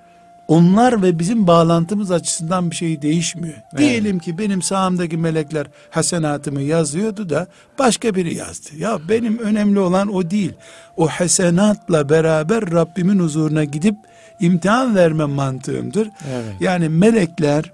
onlar 0.51 1.01
ve 1.01 1.20
bizim 1.20 1.48
bağlantımız 1.48 2.12
açısından 2.12 2.72
bir 2.72 2.75
şey 2.75 3.01
değişmiyor. 3.01 3.55
Diyelim 3.77 4.20
ki 4.20 4.38
benim 4.38 4.62
sağımdaki 4.62 5.17
melekler 5.17 5.67
hasenatımı 5.89 6.62
yazıyordu 6.62 7.29
da 7.29 7.48
başka 7.79 8.15
biri 8.15 8.36
yazdı. 8.36 8.70
Ya 8.77 9.00
benim 9.10 9.39
önemli 9.39 9.79
olan 9.79 10.13
o 10.13 10.29
değil. 10.31 10.53
O 10.98 11.08
hasenatla 11.08 12.10
beraber 12.10 12.72
Rabbimin 12.72 13.20
huzuruna 13.20 13.63
gidip 13.63 13.96
imtihan 14.39 14.96
verme 14.96 15.25
mantığımdır. 15.25 16.10
Evet. 16.31 16.55
Yani 16.60 16.89
melekler 16.89 17.72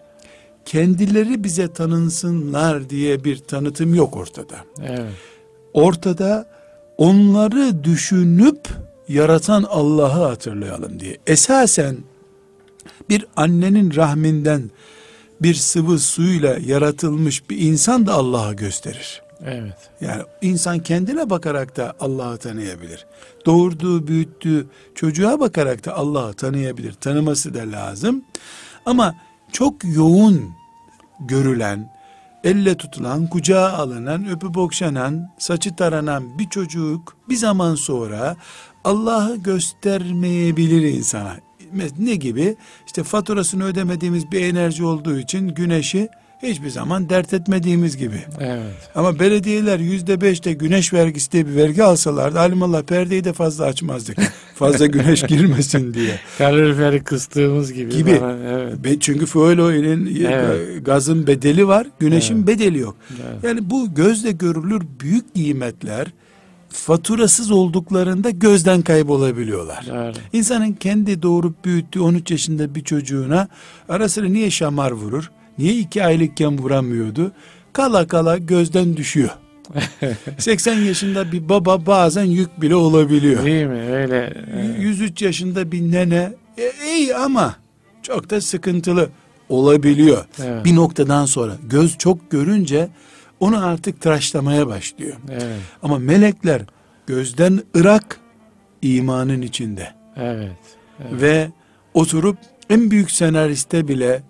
kendileri 0.65 1.43
bize 1.43 1.73
tanınsınlar 1.73 2.89
diye 2.89 3.23
bir 3.23 3.37
tanıtım 3.37 3.95
yok 3.95 4.17
ortada 4.17 4.55
Evet. 4.83 5.11
ortada 5.73 6.45
onları 6.97 7.83
düşünüp 7.83 8.67
yaratan 9.07 9.63
Allah'ı 9.63 10.23
hatırlayalım 10.27 10.99
diye. 10.99 11.17
Esasen 11.27 11.97
bir 13.09 13.25
annenin 13.35 13.95
rahminden 13.95 14.71
bir 15.41 15.53
sıvı 15.53 15.99
suyla 15.99 16.57
yaratılmış 16.65 17.49
bir 17.49 17.57
insan 17.57 18.07
da 18.07 18.13
Allah'ı 18.13 18.53
gösterir. 18.53 19.21
Evet. 19.45 19.89
Yani 20.01 20.21
insan 20.41 20.79
kendine 20.79 21.29
bakarak 21.29 21.77
da 21.77 21.93
Allah'ı 21.99 22.37
tanıyabilir. 22.37 23.05
Doğurduğu, 23.45 24.07
büyüttüğü 24.07 24.67
çocuğa 24.95 25.39
bakarak 25.39 25.85
da 25.85 25.95
Allah'ı 25.95 26.33
tanıyabilir. 26.33 26.93
Tanıması 26.93 27.53
da 27.53 27.71
lazım. 27.71 28.23
Ama 28.85 29.15
çok 29.51 29.75
yoğun 29.83 30.41
görülen, 31.19 31.93
elle 32.43 32.77
tutulan, 32.77 33.27
kucağa 33.27 33.69
alınan, 33.69 34.29
öpüp 34.29 34.57
okşanan, 34.57 35.29
saçı 35.37 35.75
taranan 35.75 36.39
bir 36.39 36.49
çocuk 36.49 37.15
bir 37.29 37.35
zaman 37.35 37.75
sonra 37.75 38.35
Allah'ı 38.83 39.35
göstermeyebilir 39.35 40.81
insana. 40.81 41.46
Ne 41.99 42.15
gibi? 42.15 42.55
İşte 42.85 43.03
faturasını 43.03 43.63
ödemediğimiz 43.65 44.31
bir 44.31 44.41
enerji 44.41 44.83
olduğu 44.83 45.19
için 45.19 45.47
güneşi 45.49 46.09
hiçbir 46.43 46.69
zaman 46.69 47.09
dert 47.09 47.33
etmediğimiz 47.33 47.97
gibi. 47.97 48.23
Evet. 48.39 48.89
Ama 48.95 49.19
belediyeler 49.19 49.79
yüzde 49.79 50.21
beşte 50.21 50.53
güneş 50.53 50.93
vergisi 50.93 51.31
diye 51.31 51.47
bir 51.47 51.55
vergi 51.55 51.83
alsalardı 51.83 52.39
alimallah 52.39 52.81
perdeyi 52.83 53.23
de 53.23 53.33
fazla 53.33 53.65
açmazdık. 53.65 54.17
Fazla 54.55 54.85
güneş 54.85 55.23
girmesin 55.23 55.93
diye. 55.93 56.19
Kaloriferi 56.37 57.03
kıstığımız 57.03 57.73
gibi. 57.73 57.91
Gibi. 57.97 58.21
Bana, 58.21 58.37
evet. 58.49 58.83
Be- 58.83 58.99
çünkü 58.99 59.25
fuel 59.25 59.59
oil'in 59.59 60.25
Evet. 60.25 60.85
gazın 60.85 61.27
bedeli 61.27 61.67
var, 61.67 61.87
güneşin 61.99 62.35
Evet. 62.35 62.47
bedeli 62.47 62.79
yok. 62.79 62.95
Evet. 63.09 63.43
Yani 63.43 63.69
bu 63.69 63.93
gözle 63.95 64.31
görülür 64.31 64.81
büyük 64.99 65.35
nimetler 65.35 66.07
faturasız 66.69 67.51
olduklarında 67.51 68.29
gözden 68.29 68.81
kaybolabiliyorlar. 68.81 69.85
Doğru. 69.87 70.13
İnsanın 70.33 70.73
kendi 70.73 71.21
doğurup 71.21 71.65
büyüttüğü 71.65 71.99
13 71.99 72.31
yaşında 72.31 72.75
bir 72.75 72.83
çocuğuna 72.83 73.47
ara 73.89 74.09
sıra 74.09 74.27
niye 74.27 74.51
şamar 74.51 74.91
vurur? 74.91 75.31
Niye 75.57 75.77
iki 75.77 76.03
aylıkken 76.03 76.57
vuramıyordu? 76.57 77.31
Kala 77.73 78.07
kala 78.07 78.37
gözden 78.37 78.97
düşüyor. 78.97 79.29
80 80.37 80.73
yaşında 80.79 81.31
bir 81.31 81.49
baba 81.49 81.85
bazen 81.85 82.23
yük 82.23 82.61
bile 82.61 82.75
olabiliyor. 82.75 83.45
Değil 83.45 83.65
mi? 83.65 83.81
Öyle. 83.91 84.33
evet. 84.53 84.79
103 84.79 85.21
yaşında 85.21 85.71
bir 85.71 85.91
nene 85.91 86.33
e, 86.57 86.71
iyi 86.97 87.15
ama 87.15 87.55
çok 88.03 88.29
da 88.29 88.41
sıkıntılı 88.41 89.09
olabiliyor. 89.49 90.25
Evet. 90.43 90.65
Bir 90.65 90.75
noktadan 90.75 91.25
sonra 91.25 91.57
göz 91.69 91.97
çok 91.97 92.31
görünce 92.31 92.89
onu 93.39 93.65
artık 93.65 94.01
tıraşlamaya 94.01 94.67
başlıyor. 94.67 95.17
Evet. 95.31 95.61
Ama 95.83 95.99
melekler 95.99 96.61
gözden 97.07 97.61
ırak 97.75 98.19
imanın 98.81 99.41
içinde. 99.41 99.93
Evet. 100.15 100.57
Evet. 100.99 101.21
Ve 101.21 101.51
oturup 101.93 102.37
en 102.69 102.91
büyük 102.91 103.11
senariste 103.11 103.87
bile 103.87 104.23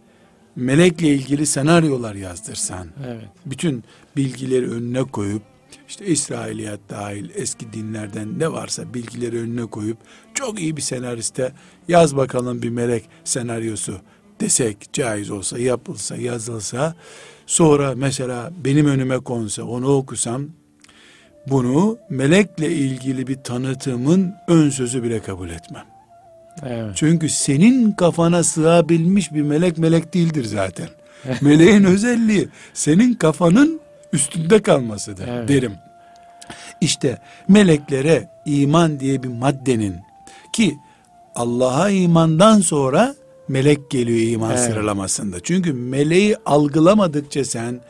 melekle 0.56 1.08
ilgili 1.08 1.46
senaryolar 1.46 2.16
yazdırsan, 2.16 2.88
Evet. 3.08 3.30
bütün 3.46 3.84
bilgileri 4.16 4.72
önüne 4.72 5.04
koyup, 5.04 5.42
işte 5.88 6.06
İsrailiyat 6.06 6.80
dahil 6.90 7.30
eski 7.36 7.74
dinlerden 7.74 8.40
ne 8.40 8.52
varsa 8.52 8.94
bilgileri 8.94 9.40
önüne 9.40 9.66
koyup, 9.66 9.98
çok 10.34 10.60
iyi 10.60 10.78
bir 10.78 10.82
senariste 10.82 11.52
yaz 11.88 12.16
bakalım 12.16 12.62
bir 12.62 12.70
melek 12.70 13.06
senaryosu 13.24 14.02
desek, 14.41 14.94
caiz 14.94 15.32
olsa, 15.32 15.60
yapılsa, 15.60 16.15
yazılsa, 16.15 16.96
sonra 17.48 17.94
mesela 17.96 18.51
benim 18.65 18.86
önüme 18.86 19.17
konsa, 19.17 19.63
onu 19.63 19.88
okusam, 19.88 20.48
bunu 21.50 21.98
melekle 22.10 22.72
ilgili 22.72 23.27
bir 23.27 23.36
tanıtımın 23.44 24.36
ön 24.48 24.70
sözü 24.70 25.03
bile 25.03 25.20
kabul 25.20 25.50
etmem. 25.50 25.86
Evet. 26.65 26.91
Çünkü 26.96 27.29
senin 27.29 27.91
kafana 27.91 28.44
sığabilmiş 28.44 29.34
bir 29.34 29.41
melek 29.41 29.77
melek 29.77 30.13
değildir 30.13 30.46
zaten. 30.46 30.88
Meleğin 31.41 31.84
özelliği 31.94 32.48
senin 32.74 33.13
kafanın 33.13 33.79
üstünde 34.13 34.62
kalmasıdır 34.62 35.27
Evet. 35.27 35.50
derim. 35.50 35.74
İşte 36.82 37.17
meleklere 37.48 38.29
iman 38.46 39.00
diye 39.00 39.24
bir 39.24 39.27
maddenin 39.27 39.96
ki 40.53 40.77
Allah'a 41.36 41.89
imandan 41.89 42.60
sonra 42.60 43.15
melek 43.48 43.89
geliyor 43.89 44.32
iman 44.32 44.51
Evet. 44.51 44.60
sıralamasında. 44.60 45.39
Çünkü 45.39 45.74
meleği 45.74 46.36
algılamadıkça 46.46 47.46
sen 47.46 47.82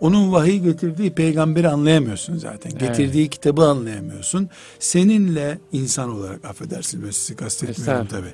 Onun 0.00 0.32
vahiy 0.32 0.58
getirdiği 0.58 1.10
peygamberi 1.10 1.68
anlayamıyorsun 1.68 2.36
zaten. 2.36 2.70
Evet. 2.70 2.80
Getirdiği 2.80 3.28
kitabı 3.28 3.62
anlayamıyorsun. 3.62 4.48
Seninle 4.78 5.58
insan 5.72 6.10
olarak 6.10 6.44
affedersin 6.44 7.02
ben 7.04 7.10
sizi 7.10 7.36
kastetmiyorum 7.36 8.06
tabi. 8.06 8.26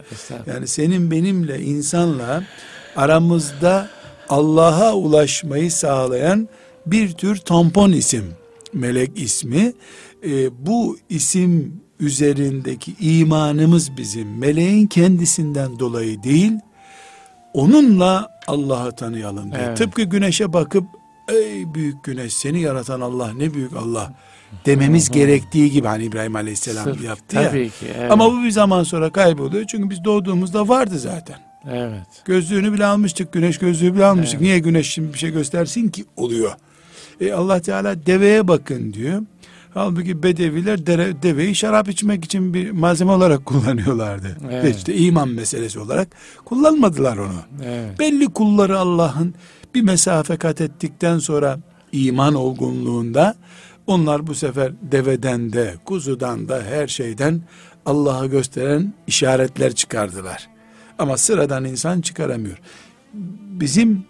Yani 0.46 0.66
senin 0.66 1.10
benimle 1.10 1.60
insanla 1.60 2.44
aramızda 2.96 3.88
Allah'a 4.28 4.94
ulaşmayı 4.94 5.70
sağlayan 5.72 6.48
bir 6.86 7.12
tür 7.12 7.36
tampon 7.36 7.92
isim. 7.92 8.24
Melek 8.72 9.10
ismi. 9.22 9.72
Ee, 10.26 10.66
bu 10.66 10.98
isim 11.08 11.80
üzerindeki 12.06 12.94
imanımız 13.00 13.96
bizim 13.96 14.38
meleğin 14.38 14.86
kendisinden 14.86 15.78
dolayı 15.78 16.22
değil, 16.22 16.52
onunla 17.54 18.28
Allah'ı 18.46 18.92
tanıyalım 18.96 19.52
diye. 19.52 19.62
Evet. 19.66 19.76
Tıpkı 19.78 20.02
güneşe 20.02 20.52
bakıp 20.52 20.84
ey 21.28 21.74
büyük 21.74 22.04
güneş 22.04 22.32
seni 22.34 22.60
yaratan 22.60 23.00
Allah 23.00 23.32
ne 23.32 23.54
büyük 23.54 23.72
Allah 23.76 24.12
dememiz 24.66 25.10
gerektiği 25.10 25.70
gibi 25.70 25.86
hani 25.86 26.04
İbrahim 26.04 26.36
Aleyhisselam 26.36 26.84
Sırf- 26.84 27.04
yaptı 27.04 27.36
ya. 27.36 27.50
Tabii 27.50 27.70
ki. 27.70 27.86
Evet. 27.98 28.12
Ama 28.12 28.32
bu 28.32 28.42
bir 28.42 28.50
zaman 28.50 28.82
sonra 28.82 29.10
kayboluyor 29.10 29.64
çünkü 29.66 29.90
biz 29.90 30.04
doğduğumuzda 30.04 30.68
vardı 30.68 30.98
zaten. 30.98 31.36
evet. 31.70 32.06
Gözlüğünü 32.24 32.72
bile 32.72 32.84
almıştık, 32.84 33.32
güneş 33.32 33.58
gözlüğü 33.58 33.94
bile 33.94 34.04
almıştık. 34.04 34.34
Evet. 34.34 34.42
Niye 34.42 34.58
güneş 34.58 34.90
şimdi 34.90 35.14
bir 35.14 35.18
şey 35.18 35.30
göstersin 35.30 35.88
ki 35.88 36.04
oluyor. 36.16 36.52
E 37.20 37.32
Allah 37.32 37.60
Teala 37.62 38.06
deveye 38.06 38.48
bakın 38.48 38.92
diyor. 38.92 39.22
Halbuki 39.74 40.22
bedeviler 40.22 40.86
dere, 40.86 41.22
deveyi 41.22 41.54
şarap 41.54 41.88
içmek 41.88 42.24
için 42.24 42.54
bir 42.54 42.70
malzeme 42.70 43.12
olarak 43.12 43.46
kullanıyorlardı. 43.46 44.36
Evet. 44.50 44.64
Ve 44.64 44.70
işte 44.70 44.94
iman 44.94 45.28
meselesi 45.28 45.78
olarak 45.78 46.08
kullanmadılar 46.44 47.16
onu. 47.16 47.64
Evet. 47.64 47.98
Belli 47.98 48.26
kulları 48.26 48.78
Allah'ın 48.78 49.34
bir 49.74 49.82
mesafe 49.82 50.36
kat 50.36 50.60
ettikten 50.60 51.18
sonra 51.18 51.58
iman 51.92 52.34
olgunluğunda 52.34 53.34
onlar 53.86 54.26
bu 54.26 54.34
sefer 54.34 54.72
deveden 54.82 55.52
de 55.52 55.74
kuzudan 55.84 56.48
da 56.48 56.62
her 56.62 56.88
şeyden 56.88 57.42
Allah'a 57.86 58.26
gösteren 58.26 58.94
işaretler 59.06 59.74
çıkardılar. 59.74 60.48
Ama 60.98 61.16
sıradan 61.16 61.64
insan 61.64 62.00
çıkaramıyor. 62.00 62.58
Bizim 63.60 64.04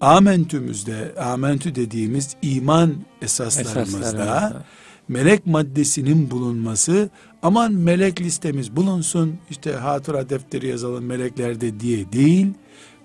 amentümüzde, 0.00 1.14
amentü 1.20 1.74
dediğimiz 1.74 2.36
iman 2.42 2.94
esaslarımızda 3.22 4.00
Esaslarımızda. 4.00 4.64
Melek 5.10 5.46
maddesinin 5.46 6.30
bulunması 6.30 7.10
aman 7.42 7.72
melek 7.72 8.20
listemiz 8.20 8.76
bulunsun 8.76 9.38
işte 9.50 9.72
hatıra 9.72 10.30
defteri 10.30 10.66
yazalım 10.66 11.04
meleklerde 11.04 11.80
diye 11.80 12.12
değil 12.12 12.46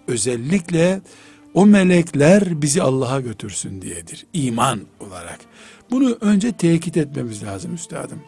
özellikle 0.07 1.01
o 1.53 1.65
melekler 1.65 2.62
bizi 2.62 2.81
Allah'a 2.81 3.21
götürsün 3.21 3.81
diyedir 3.81 4.25
iman 4.33 4.81
olarak. 5.00 5.39
Bunu 5.91 6.17
önce 6.21 6.51
tekit 6.51 6.97
etmemiz 6.97 7.43
lazım 7.43 7.75
üstadım. 7.75 8.19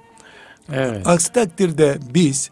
Evet. 0.72 1.07
Aksi 1.07 1.34
takdirde 1.34 1.98
biz 2.13 2.51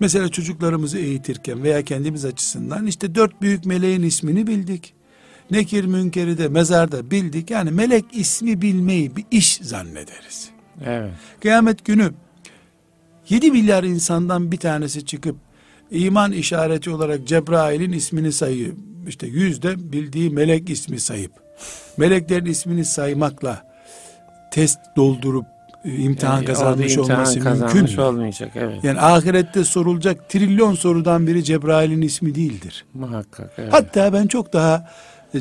mesela 0.00 0.28
çocuklarımızı 0.28 0.98
eğitirken 0.98 1.62
veya 1.62 1.82
kendimiz 1.82 2.24
açısından 2.24 2.86
işte 2.86 3.14
dört 3.14 3.42
büyük 3.42 3.64
meleğin 3.64 4.02
ismini 4.02 4.46
bildik. 4.46 4.94
Nekir 5.50 5.84
münkeri 5.84 6.38
de 6.38 6.48
mezarda 6.48 7.10
bildik. 7.10 7.50
Yani 7.50 7.70
melek 7.70 8.04
ismi 8.12 8.62
bilmeyi 8.62 9.16
bir 9.16 9.24
iş 9.30 9.56
zannederiz. 9.62 10.55
Evet. 10.84 11.10
Kıyamet 11.42 11.84
günü 11.84 12.10
7 13.28 13.50
milyar 13.50 13.84
insandan 13.84 14.52
bir 14.52 14.56
tanesi 14.56 15.06
çıkıp 15.06 15.36
iman 15.90 16.32
işareti 16.32 16.90
olarak 16.90 17.26
Cebrail'in 17.26 17.92
ismini 17.92 18.32
sayıp 18.32 18.76
işte 19.08 19.26
yüzde 19.26 19.92
bildiği 19.92 20.30
melek 20.30 20.70
ismi 20.70 21.00
sayıp 21.00 21.32
meleklerin 21.96 22.46
ismini 22.46 22.84
saymakla 22.84 23.66
test 24.52 24.78
doldurup 24.96 25.44
e, 25.84 25.90
imtihan 25.94 26.34
Yani 26.36 26.44
kazanmış 26.44 26.96
imtihan 26.96 27.18
olması 27.18 27.40
kazanmış 27.40 27.74
mümkün 27.74 27.96
mü? 27.96 28.02
olmayacak. 28.04 28.50
Evet. 28.54 28.84
Yani 28.84 29.00
ahirette 29.00 29.64
sorulacak 29.64 30.28
trilyon 30.30 30.74
sorudan 30.74 31.26
biri 31.26 31.44
Cebrail'in 31.44 32.02
ismi 32.02 32.34
değildir. 32.34 32.84
Muhakkak. 32.94 33.50
Evet. 33.58 33.72
Hatta 33.72 34.12
ben 34.12 34.26
çok 34.26 34.52
daha 34.52 34.90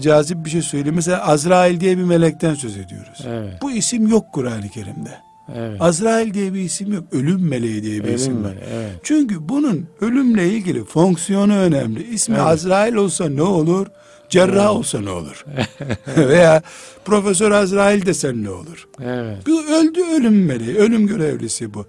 cazip 0.02 0.46
bir 0.46 0.50
şey 0.50 0.62
söyleyeyim. 0.62 0.96
Mesela 0.96 1.28
Azrail 1.28 1.80
diye 1.80 1.98
bir 1.98 2.04
melekten 2.04 2.54
söz 2.54 2.78
ediyoruz. 2.78 3.20
Evet. 3.28 3.54
Bu 3.62 3.72
isim 3.72 4.08
yok 4.08 4.26
Kur'an-ı 4.34 4.70
Kerim'de. 4.70 5.25
Evet. 5.56 5.82
Azrail 5.82 6.34
diye 6.34 6.54
bir 6.54 6.60
isim 6.60 6.94
yok. 6.94 7.04
Ölüm 7.12 7.48
meleği 7.50 7.84
diye 7.84 8.04
bir 8.04 8.10
isim 8.14 8.34
Ölüm 8.34 8.44
var. 8.44 8.50
var. 8.50 8.58
Evet. 8.74 8.92
Çünkü 9.04 9.50
bunun 9.50 9.86
ölümle 10.02 10.50
ilgili 10.50 10.84
fonksiyonu 10.86 11.58
önemli. 11.58 12.04
İsmi 12.14 12.36
Evet. 12.36 12.46
Azrail 12.48 12.94
olsa 12.96 13.30
ne 13.30 13.42
olur? 13.42 13.88
Cerrah 14.30 14.72
olsa 14.76 15.02
ne 15.02 15.10
olur? 15.10 15.46
Veya 16.18 16.62
Profesör 17.06 17.52
Azrail 17.52 18.06
desen 18.06 18.44
ne 18.44 18.50
olur? 18.50 18.88
Evet. 19.04 19.38
Bu 19.48 19.64
öldü 19.66 20.00
ölüm 20.16 20.46
meleği, 20.46 20.76
ölüm 20.78 21.08
görevlisi 21.08 21.74
bu. 21.74 21.86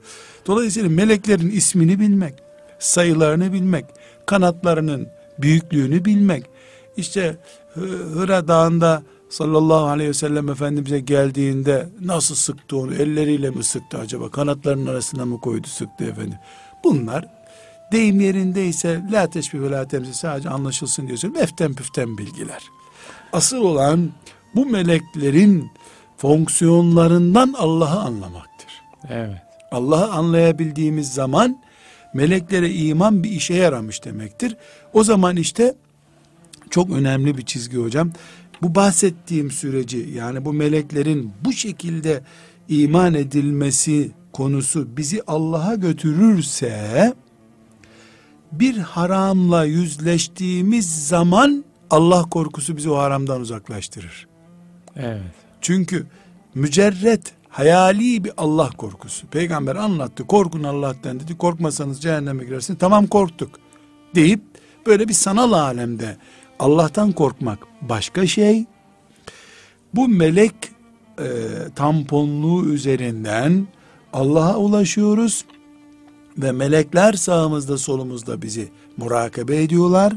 Dolayısıyla 0.47 0.89
meleklerin 0.89 1.51
ismini 1.51 2.01
bilmek, 2.01 2.35
sayılarını 2.79 3.53
bilmek, 3.53 3.85
kanatlarının 4.27 5.09
büyüklüğünü 5.39 6.05
bilmek. 6.05 6.45
İşte 6.97 7.37
Hı- 7.75 7.81
Hıra 8.15 8.49
Dağı'nda 8.49 9.03
sallallahu 9.31 9.87
aleyhi 9.87 10.11
ve 10.11 10.15
sellem 10.15 10.49
Efendimiz'e 10.49 11.01
geldiğinde 11.01 11.89
nasıl 12.01 12.35
sıktı 12.35 12.77
onu? 12.77 12.95
Elleriyle 12.95 13.51
mi 13.51 13.65
sıktı 13.65 13.99
acaba? 13.99 14.31
Kanatlarının 14.31 14.87
arasına 14.87 15.25
mı 15.25 15.41
koydu 15.41 15.67
sıktı 15.67 16.05
efendim? 16.05 16.39
Bunlar 16.85 17.29
deyim 17.93 18.21
yerindeyse 18.21 19.03
la 19.13 19.31
teşbih 19.31 19.61
ve 19.61 19.71
la 19.71 19.89
temsil 19.89 20.13
sadece 20.13 20.49
anlaşılsın 20.49 21.07
söylüyorum. 21.07 21.43
Eften 21.43 21.75
püften 21.75 22.19
bilgiler. 22.19 22.63
Asıl 23.33 23.57
olan 23.57 24.11
bu 24.55 24.67
meleklerin 24.67 25.71
fonksiyonlarından 26.17 27.55
Allah'ı 27.59 28.01
anlamaktır. 28.01 28.69
Evet. 29.09 29.43
Allah'ı 29.73 30.13
anlayabildiğimiz 30.13 31.15
zaman 31.15 31.59
meleklere 32.15 32.73
iman 32.73 33.25
bir 33.25 33.31
işe 33.31 33.55
yaramış 33.55 34.05
demektir. 34.05 34.57
O 34.93 35.05
zaman 35.05 35.37
işte 35.37 35.75
çok 36.71 36.91
önemli 36.91 37.39
bir 37.39 37.45
çizgi 37.45 37.77
hocam. 37.77 38.13
Bu 38.63 38.75
bahsettiğim 38.75 39.51
süreci 39.51 40.11
yani 40.15 40.45
bu 40.45 40.53
meleklerin 40.53 41.33
bu 41.45 41.53
şekilde 41.53 42.23
iman 42.69 43.15
edilmesi 43.15 44.11
konusu 44.33 44.97
bizi 44.97 45.23
Allah'a 45.27 45.75
götürürse 45.75 47.15
bir 48.53 48.77
haramla 48.77 49.65
yüzleştiğimiz 49.65 51.09
zaman 51.09 51.65
Allah 51.91 52.23
korkusu 52.23 52.77
bizi 52.77 52.91
o 52.91 52.97
haramdan 52.97 53.41
uzaklaştırır. 53.41 54.27
Evet. 54.97 55.23
Çünkü 55.61 56.07
mücerret 56.55 57.33
hayali 57.49 58.25
bir 58.25 58.33
Allah 58.37 58.71
korkusu. 58.71 59.27
Peygamber 59.27 59.77
anlattı. 59.77 60.27
Korkun 60.27 60.63
Allah'tan 60.63 61.21
dedi. 61.21 61.39
Korkmasanız 61.39 62.03
cehenneme 62.03 62.45
girersiniz. 62.45 62.79
Tamam 62.79 63.07
korktuk. 63.07 63.51
Deyip 64.15 64.41
böyle 64.87 65.09
bir 65.09 65.13
sanal 65.13 65.53
alemde 65.53 66.17
Allah'tan 66.59 67.13
korkmak 67.13 67.59
başka 67.83 68.27
şey. 68.27 68.65
Bu 69.95 70.09
melek 70.09 70.55
e, 71.19 71.27
tamponluğu 71.75 72.65
üzerinden 72.65 73.67
Allah'a 74.13 74.57
ulaşıyoruz 74.57 75.45
ve 76.39 76.53
melekler 76.53 77.13
sağımızda 77.13 77.79
solumuzda 77.79 78.43
bizi 78.43 78.69
murakabe 78.97 79.63
ediyorlar 79.63 80.13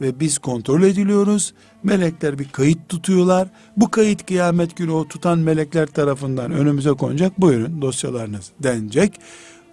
ve 0.00 0.20
biz 0.20 0.38
kontrol 0.38 0.82
ediliyoruz. 0.82 1.54
Melekler 1.82 2.38
bir 2.38 2.48
kayıt 2.48 2.88
tutuyorlar. 2.88 3.48
Bu 3.76 3.90
kayıt 3.90 4.26
kıyamet 4.26 4.76
günü 4.76 4.90
o 4.90 5.08
tutan 5.08 5.38
melekler 5.38 5.86
tarafından 5.86 6.52
önümüze 6.52 6.90
konacak. 6.90 7.40
Buyurun 7.40 7.82
dosyalarınız 7.82 8.50
denecek. 8.62 9.20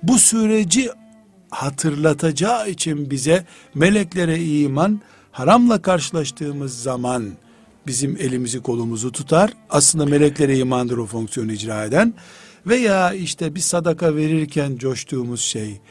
Bu 0.03 0.19
süreci 0.19 0.89
hatırlatacağı 1.49 2.69
için 2.69 3.11
bize 3.11 3.45
meleklere 3.75 4.43
iman 4.43 5.01
haramla 5.31 5.81
karşılaştığımız 5.81 6.83
zaman 6.83 7.29
bizim 7.87 8.17
elimizi 8.19 8.61
kolumuzu 8.61 9.11
tutar. 9.11 9.53
Aslında 9.69 10.05
meleklere 10.05 10.57
imandır 10.57 10.97
o 10.97 11.05
fonksiyonu 11.05 11.51
icra 11.51 11.83
eden. 11.83 12.13
Veya 12.67 13.13
işte 13.13 13.55
bir 13.55 13.59
sadaka 13.59 14.15
verirken 14.15 14.77
coştuğumuz 14.77 15.41
şey, 15.41 15.81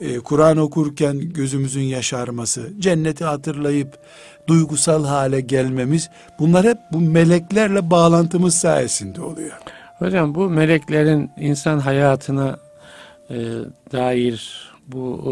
e, 0.00 0.18
Kur'an 0.18 0.56
okurken 0.56 1.20
gözümüzün 1.20 1.82
yaşarması, 1.82 2.72
cenneti 2.78 3.24
hatırlayıp 3.24 3.98
duygusal 4.46 5.04
hale 5.04 5.40
gelmemiz, 5.40 6.10
bunlar 6.38 6.66
hep 6.66 6.78
bu 6.92 7.00
meleklerle 7.00 7.90
bağlantımız 7.90 8.54
sayesinde 8.54 9.20
oluyor. 9.20 9.52
Hocam 9.98 10.34
bu 10.34 10.50
meleklerin 10.50 11.30
insan 11.40 11.78
hayatına 11.78 12.58
e, 13.30 13.36
dair 13.92 14.70
bu 14.86 15.22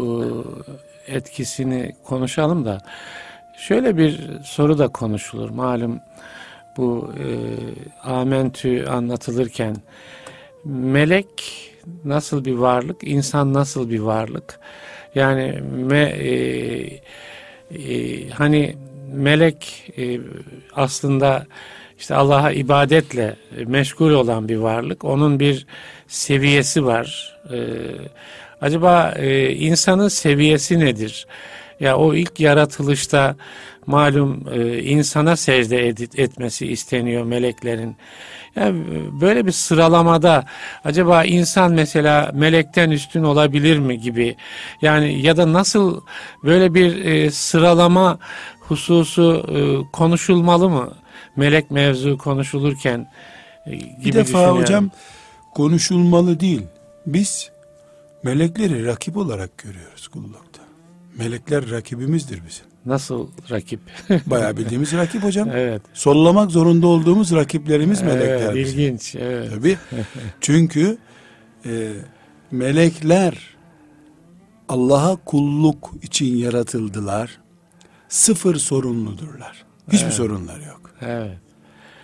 e, 1.07 1.15
etkisini 1.15 1.95
konuşalım 2.03 2.65
da 2.65 2.81
şöyle 3.57 3.97
bir 3.97 4.19
soru 4.43 4.77
da 4.77 4.87
konuşulur. 4.87 5.49
Malum 5.49 5.99
bu 6.77 7.13
e, 7.19 7.27
amentü 8.09 8.85
anlatılırken 8.85 9.75
melek 10.65 11.27
nasıl 12.05 12.45
bir 12.45 12.53
varlık, 12.53 12.97
insan 13.03 13.53
nasıl 13.53 13.89
bir 13.89 13.99
varlık? 13.99 14.59
Yani 15.15 15.61
me, 15.61 16.01
e, 16.01 16.29
e, 17.71 18.29
hani 18.29 18.75
melek 19.13 19.91
e, 19.97 20.19
aslında 20.75 21.45
işte 21.99 22.15
Allah'a 22.15 22.51
ibadetle 22.51 23.35
meşgul 23.65 24.11
olan 24.11 24.49
bir 24.49 24.57
varlık. 24.57 25.03
Onun 25.03 25.39
bir 25.39 25.67
seviyesi 26.07 26.85
var. 26.85 27.37
Ee, 27.53 27.57
acaba 28.61 29.13
e, 29.17 29.51
insanın 29.51 30.07
seviyesi 30.07 30.79
nedir? 30.79 31.27
Ya 31.79 31.97
o 31.97 32.13
ilk 32.13 32.39
yaratılışta 32.39 33.35
malum 33.85 34.45
e, 34.53 34.79
insana 34.83 35.35
secde 35.35 35.89
ed- 35.89 36.21
etmesi 36.21 36.67
isteniyor 36.67 37.23
meleklerin. 37.23 37.95
Yani 38.55 38.83
böyle 39.21 39.45
bir 39.45 39.51
sıralamada 39.51 40.45
acaba 40.83 41.23
insan 41.23 41.71
mesela 41.71 42.31
melekten 42.33 42.91
üstün 42.91 43.23
olabilir 43.23 43.79
mi 43.79 43.99
gibi 43.99 44.35
yani 44.81 45.21
ya 45.21 45.37
da 45.37 45.53
nasıl 45.53 46.01
böyle 46.43 46.73
bir 46.73 47.05
e, 47.05 47.31
sıralama 47.31 48.19
hususu 48.59 49.45
e, 49.49 49.57
konuşulmalı 49.91 50.69
mı? 50.69 50.93
Melek 51.35 51.71
mevzu 51.71 52.17
konuşulurken 52.17 53.11
e, 53.65 53.75
gibi 53.75 54.05
Bir 54.05 54.13
defa 54.13 54.51
hocam 54.51 54.89
konuşulmalı 55.55 56.39
değil. 56.39 56.61
Biz 57.05 57.51
melekleri 58.23 58.85
rakip 58.85 59.17
olarak 59.17 59.57
görüyoruz 59.57 60.07
kullukta. 60.07 60.44
Melekler 61.17 61.71
rakibimizdir 61.71 62.41
bizim. 62.47 62.65
nasıl 62.85 63.27
rakip? 63.51 63.79
Bayağı 64.25 64.57
bildiğimiz 64.57 64.93
rakip 64.93 65.23
hocam. 65.23 65.49
evet. 65.53 65.81
Sollamak 65.93 66.51
zorunda 66.51 66.87
olduğumuz 66.87 67.31
rakiplerimiz 67.31 68.01
Evet, 68.03 68.13
melekler. 68.13 68.55
bizim. 68.55 68.79
ilginç. 68.79 69.15
Evet. 69.15 69.51
Tabii. 69.55 69.77
Çünkü 70.41 70.97
e, 71.65 71.91
melekler 72.51 73.55
Allah'a 74.69 75.15
kulluk 75.15 75.91
için 76.01 76.35
yaratıldılar. 76.37 77.37
Sıfır 78.09 78.55
sorumludurlar. 78.55 79.65
Hiçbir 79.91 80.11
sorunları 80.11 80.63
yok. 80.63 80.91
Evet. 81.01 81.37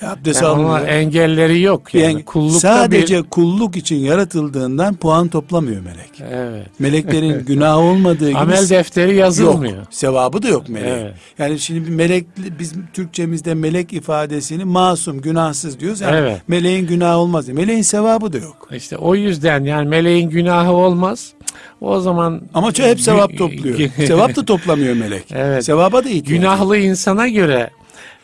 Abdest 0.03 0.41
Yani 0.41 0.51
almıyor. 0.51 0.87
engelleri 0.87 1.61
yok 1.61 1.93
yani. 1.95 2.03
Yani 2.05 2.23
Kullukta 2.25 2.59
sadece 2.59 3.17
bir... 3.23 3.29
kulluk 3.29 3.75
için 3.77 3.95
yaratıldığından 3.95 4.95
puan 4.95 5.27
toplamıyor 5.27 5.81
melek. 5.81 6.21
Evet. 6.31 6.67
Meleklerin 6.79 7.45
günahı 7.47 7.77
olmadığı 7.79 8.29
gibi 8.29 8.37
Amel 8.39 8.69
defteri 8.69 9.15
yazılmıyor. 9.15 9.77
yok. 9.77 9.87
Sevabı 9.89 10.43
da 10.43 10.47
yok 10.47 10.69
melek. 10.69 10.87
Evet. 11.01 11.13
Yani 11.39 11.59
şimdi 11.59 11.85
bir 11.87 11.91
melek 11.95 12.25
biz 12.59 12.73
Türkçemizde 12.93 13.53
melek 13.53 13.93
ifadesini 13.93 14.63
masum, 14.65 15.21
günahsız 15.21 15.79
diyoruz. 15.79 16.01
Yani 16.01 16.15
Evet. 16.15 16.41
meleğin 16.47 16.87
günahı 16.87 17.17
olmaz. 17.17 17.47
Meleğin 17.49 17.81
sevabı 17.81 18.33
da 18.33 18.37
yok. 18.37 18.69
İşte 18.75 18.97
o 18.97 19.15
yüzden 19.15 19.63
yani 19.63 19.87
meleğin 19.89 20.29
günahı 20.29 20.71
olmaz. 20.71 21.33
O 21.81 21.99
zaman 21.99 22.41
Ama 22.53 22.71
çok 22.71 22.85
hep 22.85 22.99
sevap 23.01 23.37
topluyor. 23.37 23.89
sevap 24.07 24.35
da 24.35 24.45
toplamıyor 24.45 24.95
melek. 24.95 25.23
Evet. 25.35 25.65
Sevaba 25.65 26.03
da 26.03 26.09
ihtiyaç. 26.09 26.27
günahlı 26.27 26.77
insana 26.77 27.27
göre 27.27 27.69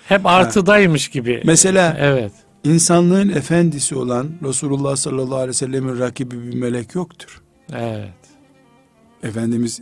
hep 0.07 0.25
artıdaymış 0.25 1.07
gibi. 1.07 1.41
Mesela 1.45 1.97
Evet. 1.99 2.31
insanlığın 2.63 3.29
efendisi 3.29 3.95
olan 3.95 4.29
Resulullah 4.43 4.95
sallallahu 4.95 5.35
aleyhi 5.35 5.49
ve 5.49 5.53
sellemin 5.53 5.99
rakibi 5.99 6.43
bir 6.43 6.53
melek 6.55 6.95
yoktur. 6.95 7.41
Evet. 7.73 8.13
Efendimiz 9.23 9.81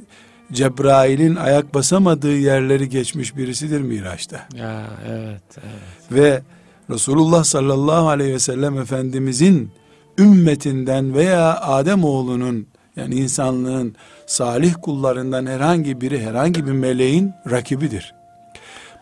Cebrail'in 0.51 1.35
ayak 1.35 1.73
basamadığı 1.73 2.37
yerleri 2.37 2.89
geçmiş 2.89 3.37
birisidir 3.37 3.81
Miraç'ta. 3.81 4.47
Ya 4.55 4.83
evet. 5.07 5.43
evet. 5.57 6.11
Ve 6.11 6.41
Resulullah 6.89 7.43
sallallahu 7.43 8.09
aleyhi 8.09 8.33
ve 8.33 8.39
sellem 8.39 8.77
Efendimizin 8.79 9.71
ümmetinden 10.19 11.13
veya 11.13 11.61
Adem 11.61 12.03
oğlunun 12.03 12.67
yani 12.95 13.15
insanlığın 13.15 13.95
salih 14.25 14.73
kullarından 14.81 15.45
herhangi 15.45 16.01
biri 16.01 16.21
herhangi 16.25 16.65
bir 16.65 16.71
meleğin 16.71 17.33
rakibidir. 17.51 18.13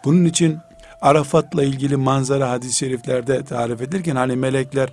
Bunun 0.05 0.25
için 0.25 0.57
Arafat'la 1.03 1.63
ilgili 1.63 1.95
manzara 1.95 2.49
hadis-i 2.51 2.73
şeriflerde 2.77 3.43
tarif 3.43 3.81
edilirken 3.81 4.15
hani 4.15 4.35
melekler 4.35 4.89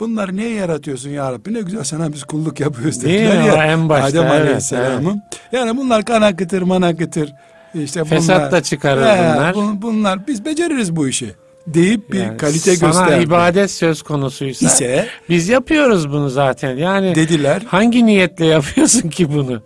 bunları 0.00 0.36
niye 0.36 0.50
yaratıyorsun 0.50 1.10
ya 1.10 1.32
Rabbi 1.32 1.54
ne 1.54 1.60
güzel 1.60 1.84
sana 1.84 2.12
biz 2.12 2.24
kulluk 2.24 2.60
yapıyoruz 2.60 3.02
dediler 3.04 3.42
ya 3.42 3.64
en 3.64 3.88
başta, 3.88 4.06
Adem 4.20 4.32
evet, 4.32 4.40
Aleyhisselam'ın. 4.40 5.22
Yani 5.52 5.76
bunlar 5.76 6.04
kan 6.04 6.22
akıtır 6.22 6.62
man 6.62 6.82
akıtır. 6.82 7.32
İşte 7.74 8.04
Fesat 8.04 8.36
bunlar, 8.38 8.52
da 8.52 8.62
çıkarır 8.62 9.02
He, 9.02 9.18
bunlar. 9.34 9.54
bun- 9.54 9.82
bunlar 9.82 10.26
biz 10.26 10.44
beceririz 10.44 10.96
bu 10.96 11.08
işi 11.08 11.34
deyip 11.66 12.12
bir 12.12 12.18
Yani 12.18 12.36
kalite 12.36 12.76
sana 12.76 12.90
gösterdi. 12.90 13.24
ibadet 13.24 13.70
söz 13.70 14.02
konusuysa 14.02 14.66
ise 14.66 15.06
biz 15.28 15.48
yapıyoruz 15.48 16.12
bunu 16.12 16.28
zaten. 16.30 16.76
Yani 16.76 17.14
dediler 17.14 17.62
hangi 17.66 18.06
niyetle 18.06 18.46
yapıyorsun 18.56 19.08
ki 19.08 19.34
bunu? 19.34 19.62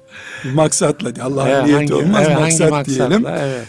maksatla 0.54 1.10
Allah'ın 1.24 1.48
Evet, 1.48 1.64
niyeti 1.66 1.78
hangi- 1.78 1.94
olmaz 1.94 2.22
evet, 2.26 2.30
hangi 2.36 2.40
maksat 2.42 2.70
maksatla? 2.70 3.08
diyelim. 3.10 3.26
Evet. 3.26 3.66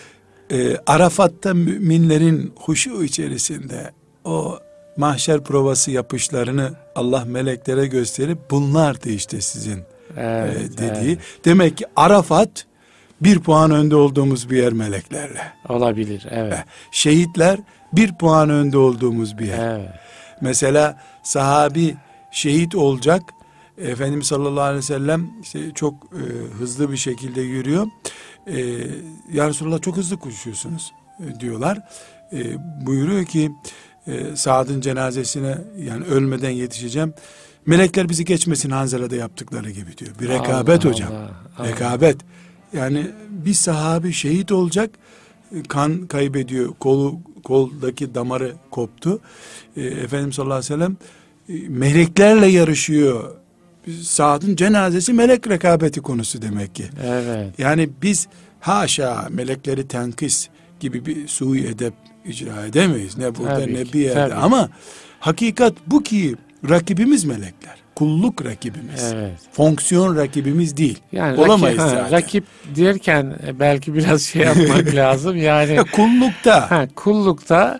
Ee, 0.51 0.77
Arafat'ta 0.88 1.53
müminlerin 1.53 2.53
huşu 2.56 3.03
içerisinde 3.03 3.91
o 4.23 4.60
mahşer 4.97 5.43
provası 5.43 5.91
yapışlarını 5.91 6.71
Allah 6.95 7.25
meleklere 7.25 7.88
gösterip 7.88 8.51
bunlardı 8.51 9.10
işte 9.10 9.41
sizin 9.41 9.79
Evet, 10.17 10.58
e, 10.58 10.77
dediği. 10.77 11.12
evet. 11.12 11.19
Demek 11.45 11.77
ki 11.77 11.86
Arafat 11.95 12.65
bir 13.21 13.39
puan 13.39 13.71
önde 13.71 13.95
olduğumuz 13.95 14.49
bir 14.49 14.58
yer 14.58 14.73
meleklerle. 14.73 15.41
Olabilir. 15.69 16.25
Evet. 16.29 16.58
Şehitler 16.91 17.60
bir 17.93 18.13
puan 18.17 18.49
önde 18.49 18.77
olduğumuz 18.77 19.38
bir 19.38 19.45
yer. 19.47 19.75
Evet. 19.77 19.89
Mesela 20.41 21.01
sahabi 21.23 21.95
şehit 22.32 22.75
olacak. 22.75 23.21
Efendimiz 23.77 24.27
sallallahu 24.27 24.63
aleyhi 24.63 24.77
ve 24.77 24.82
sellem 24.82 25.29
işte 25.41 25.60
çok 25.75 25.93
e, 25.93 26.21
hızlı 26.60 26.91
bir 26.91 26.97
şekilde 26.97 27.41
yürüyor. 27.41 27.88
E, 28.47 28.60
ya 29.34 29.49
Resulallah 29.49 29.82
çok 29.82 29.97
hızlı 29.97 30.17
koşuyorsunuz 30.17 30.91
e, 31.19 31.39
diyorlar. 31.39 31.79
E, 32.34 32.56
buyuruyor 32.86 33.25
ki 33.25 33.51
e, 34.08 34.36
Saad'ın 34.36 34.82
cenazesine 34.82 35.58
yani 35.77 36.06
ölmeden 36.06 36.49
yetişeceğim. 36.49 37.13
Melekler 37.65 38.10
bizi 38.10 38.25
geçmesin 38.25 38.69
Hanzala'da 38.69 39.15
yaptıkları 39.15 39.71
gibi 39.71 39.97
diyor. 39.97 40.12
Bir 40.19 40.27
rekabet 40.29 40.86
Allah, 40.86 40.93
hocam. 40.93 41.12
Allah, 41.12 41.32
Allah. 41.58 41.67
Rekabet. 41.67 42.17
Yani 42.73 43.08
bir 43.29 43.53
sahabi 43.53 44.13
şehit 44.13 44.51
olacak 44.51 44.89
e, 45.56 45.63
kan 45.63 46.08
kaybediyor. 46.08 46.73
Kolu 46.79 47.19
koldaki 47.43 48.15
damarı 48.15 48.53
koptu. 48.71 49.19
E, 49.77 49.82
Efendimiz 49.82 50.36
sallallahu 50.36 50.58
aleyhi 50.58 50.73
ve 50.73 50.77
sellem 50.77 50.97
e, 51.49 51.69
meleklerle 51.69 52.47
yarışıyor. 52.47 53.36
Saad'ın 54.02 54.56
cenazesi 54.56 55.13
melek 55.13 55.48
rekabeti 55.50 56.02
konusu 56.02 56.41
demek 56.41 56.76
ki. 56.76 56.86
Evet. 57.06 57.60
Yani 57.60 57.89
biz 58.02 58.28
haşa 58.60 59.28
melekleri 59.30 59.88
tenkis 59.88 60.48
gibi 60.80 61.06
bir 61.06 61.28
sui 61.28 61.67
edep 61.67 61.93
icra 62.26 62.65
edemeyiz. 62.65 63.17
Ne 63.17 63.36
burada 63.36 63.60
Tabii 63.60 63.74
ne 63.74 63.84
ki, 63.84 63.93
bir 63.93 64.00
yerde. 64.00 64.19
tabii. 64.19 64.34
Ama 64.34 64.69
hakikat 65.19 65.74
bu 65.88 66.04
ki 66.04 66.36
rakibimiz 66.69 67.26
melekler. 67.26 67.74
Kulluk 67.96 68.46
rakibimiz. 68.46 69.04
Evet. 69.13 69.32
Fonksiyon 69.52 70.15
rakibimiz 70.15 70.78
değil. 70.78 71.00
Yani 71.12 71.39
Olamayız 71.39 71.78
rakip, 71.80 71.91
ha, 71.93 72.00
zaten. 72.02 72.12
rakip 72.12 72.43
derken 72.76 73.36
e, 73.48 73.60
belki 73.60 73.93
biraz 73.93 74.22
şey 74.22 74.41
yapmak 74.46 74.96
lazım. 74.96 75.38
Yani 75.38 75.74
Ya 75.76 75.84
kullukta 75.84 76.72
ha, 76.72 76.88
kullukta 76.96 77.80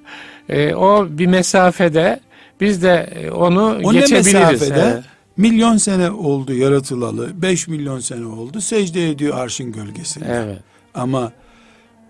e, 0.50 0.76
o 0.76 1.08
bir 1.10 1.28
mesafede 1.28 2.20
biz 2.62 2.84
de 2.84 3.10
e, 3.16 3.32
onu 3.32 3.80
o 3.84 3.94
ne 3.94 4.00
geçebiliriz. 4.00 4.34
mesafede 4.34 4.82
Evet. 4.94 5.04
Milyon 5.38 5.78
sene 5.78 6.12
oldu 6.12 6.54
yaratılalı. 6.54 7.42
Beş 7.42 7.68
milyon 7.68 8.00
sene 8.00 8.26
oldu. 8.26 8.62
Secde 8.62 9.10
ediyor 9.10 9.38
arşın 9.38 9.72
gölgesinde. 9.72 10.26
evet. 10.30 10.60
Ama 10.94 11.32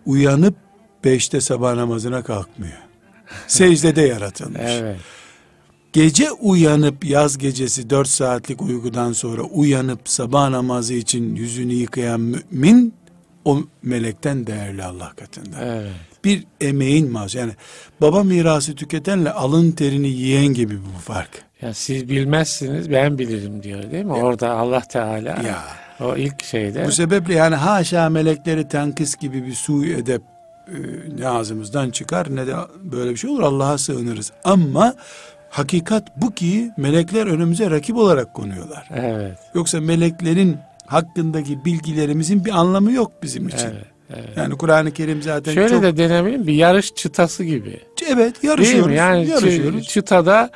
uyanıp 0.06 0.56
beşte 1.04 1.42
sabah 1.42 1.76
namazına 1.76 2.24
kalkmıyor. 2.24 2.78
Secdede 3.48 4.02
yaratılmış. 4.02 4.62
Evet. 4.66 5.00
Gece 5.94 6.32
uyanıp 6.32 7.06
yaz 7.06 7.38
gecesi 7.38 7.90
dört 7.90 8.08
saatlik 8.08 8.62
uykudan 8.62 9.14
sonra 9.14 9.42
uyanıp 9.42 10.00
sabah 10.10 10.50
namazı 10.50 10.94
için 10.94 11.36
yüzünü 11.36 11.74
yıkayan 11.74 12.22
mümin 12.22 12.94
o 13.46 13.60
melekten 13.84 14.48
değerli 14.48 14.84
Allah 14.84 15.14
katında. 15.16 15.58
Evet. 15.62 15.92
Bir 16.26 16.44
emeğin 16.62 17.12
maaşı. 17.12 17.38
Yani 17.38 17.52
baba 18.02 18.24
mirası 18.24 18.76
tüketenle 18.76 19.32
alın 19.32 19.72
terini 19.72 20.08
yiyen 20.08 20.48
gibi 20.54 20.78
bu 20.78 21.00
fark. 21.00 21.46
Ya 21.64 21.74
siz 21.74 22.10
bilmezsiniz 22.10 22.92
ben 22.92 23.18
bilirim 23.18 23.64
diyor 23.64 23.92
değil 23.92 24.06
mi? 24.06 24.14
Orada 24.14 24.52
Allah 24.52 24.82
Teala 24.82 25.30
Ya. 25.30 25.64
o 26.02 26.16
ilk 26.16 26.44
şeyde 26.44 26.86
Bu 26.86 26.92
sebeple 26.92 27.34
yani 27.34 27.56
haşa 27.56 28.10
melekleri 28.10 28.68
tenkis 28.68 29.16
gibi 29.16 29.46
bir 29.46 29.54
su 29.54 29.86
edep 29.86 30.22
e, 30.68 30.76
ne 31.18 31.28
ağzımızdan 31.28 31.90
çıkar 31.90 32.36
ne 32.36 32.48
de 32.48 32.54
böyle 32.84 33.12
bir 33.12 33.16
şey 33.18 33.30
olur 33.30 33.42
Allah'a 33.44 33.78
sığınırız. 33.78 34.32
Ama 34.44 34.94
hakikat 35.50 36.04
bu 36.18 36.32
ki 36.34 36.72
melekler 36.78 37.28
önümüze 37.28 37.72
rakip 37.72 37.98
olarak 37.98 38.34
konuyorlar. 38.34 38.90
evet. 38.96 39.38
Yoksa 39.56 39.82
meleklerin 39.82 40.58
hakkındaki 40.86 41.66
bilgilerimizin 41.66 42.46
bir 42.46 42.52
anlamı 42.52 42.92
yok 42.92 43.12
bizim 43.24 43.48
için. 43.48 43.58
Evet. 43.68 43.86
evet. 44.10 44.30
Yani 44.38 44.58
Kur'an-ı 44.58 44.92
Kerim 44.92 45.22
zaten 45.22 45.54
Şöyle 45.54 45.70
çok 45.70 45.84
de 45.84 45.98
denebilir? 45.98 46.48
Bir 46.48 46.54
yarış 46.54 46.94
çıtası 46.96 47.44
gibi. 47.44 47.80
Evet 48.10 48.42
Değil 48.44 48.52
yarışıyoruz. 48.52 48.88
mi? 48.88 48.96
Yani 48.96 49.28
yarışıyoruz. 49.28 49.88
çıtada 49.88 50.50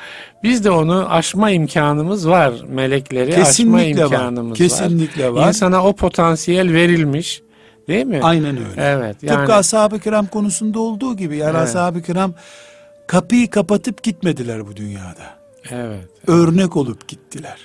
biz 0.44 0.64
de 0.64 0.72
onu 0.72 1.08
aşma 1.10 1.52
imkanımız 1.52 2.30
var. 2.30 2.54
Melekleri 2.68 3.32
aşma 3.32 3.44
Kesinlikle 3.44 4.00
var. 4.04 4.06
imkanımız 4.06 4.52
var. 4.52 4.58
Kesinlikle 4.58 5.34
var. 5.34 5.48
İnsana 5.48 5.84
o 5.86 5.96
potansiyel 5.96 6.74
verilmiş. 6.74 7.42
Değil 7.88 8.06
mi? 8.06 8.20
Aynen 8.24 8.58
öyle. 8.58 8.82
Evet. 8.82 9.16
Yani 9.24 9.38
Tıpkı 9.38 9.54
ashab-ı 9.54 10.00
kiram 10.00 10.26
konusunda 10.28 10.80
olduğu 10.80 11.18
gibi 11.18 11.38
yani 11.38 11.58
Evet. 11.58 11.70
ashab-ı 11.70 12.02
kiram 12.02 12.34
kapıyı 13.08 13.50
kapatıp 13.50 14.04
gitmediler 14.04 14.68
bu 14.68 14.76
dünyada. 14.76 15.38
Evet. 15.72 16.04
Örnek 16.28 16.78
olup 16.78 17.08
gittiler. 17.08 17.58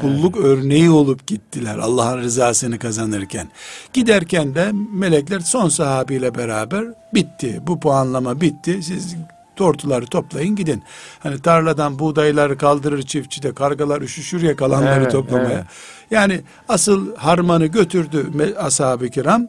Kulluk 0.00 0.36
örneği 0.36 0.90
olup 0.90 1.26
gittiler 1.26 1.78
Allah'ın 1.78 2.18
rızasını 2.18 2.78
kazanırken. 2.78 3.48
Giderken 3.92 4.54
de 4.54 4.70
melekler 4.92 5.40
son 5.40 5.68
sahabiyle 5.68 6.34
beraber 6.34 6.84
bitti. 7.14 7.60
Bu 7.66 7.80
puanlama 7.80 8.40
bitti. 8.40 8.82
Siz 8.82 9.14
tortuları 9.56 10.06
toplayın 10.06 10.56
gidin. 10.56 10.82
Hani 11.18 11.38
tarladan 11.42 11.98
buğdayları 11.98 12.58
kaldırır 12.58 13.02
çiftçi 13.02 13.42
de 13.42 13.54
kargalar 13.54 14.02
üşüşür 14.02 14.42
ya 14.42 14.56
kalanları 14.56 15.00
Evet, 15.02 15.12
toplamaya. 15.12 15.50
evet. 15.50 15.64
Yani 16.10 16.40
asıl 16.68 17.16
harmanı 17.16 17.66
götürdü 17.66 18.26
ashab-ı 18.58 19.08
kiram. 19.08 19.48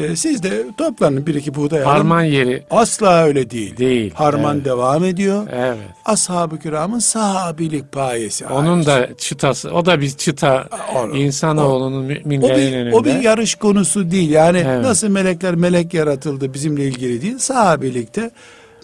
Ee, 0.00 0.16
siz 0.16 0.42
de 0.42 0.66
toplanın 0.78 1.26
bir 1.26 1.34
iki 1.34 1.54
buğday 1.54 1.78
alın. 1.78 1.86
Harman 1.90 2.22
yeri 2.22 2.62
Asla 2.70 3.24
öyle 3.24 3.50
değil. 3.50 3.76
değil. 3.76 4.14
Harman 4.14 4.54
Evet. 4.56 4.64
devam 4.64 5.04
ediyor. 5.04 5.46
Evet. 5.52 5.76
Ashab-ı 6.04 6.58
kiramın 6.58 6.98
sahabilik 6.98 7.92
payesi. 7.92 8.46
Onun 8.46 8.82
hariç. 8.82 8.86
da 8.86 9.16
çıtası, 9.18 9.70
o 9.70 9.86
da 9.86 10.00
bir 10.00 10.10
çıta 10.10 10.68
O- 10.96 11.16
insanoğlunun 11.16 11.98
o 12.04 12.06
müminlerin 12.06 12.72
bir, 12.72 12.76
önünde. 12.76 12.96
o 12.96 13.04
bir 13.04 13.14
yarış 13.20 13.54
konusu 13.54 14.10
değil. 14.10 14.30
Yani 14.30 14.58
Evet. 14.66 14.84
nasıl 14.84 15.08
melekler 15.08 15.54
melek 15.54 15.94
yaratıldı 15.94 16.54
bizimle 16.54 16.84
ilgili 16.84 17.22
değil. 17.22 17.38
Sahabilikte 17.38 18.30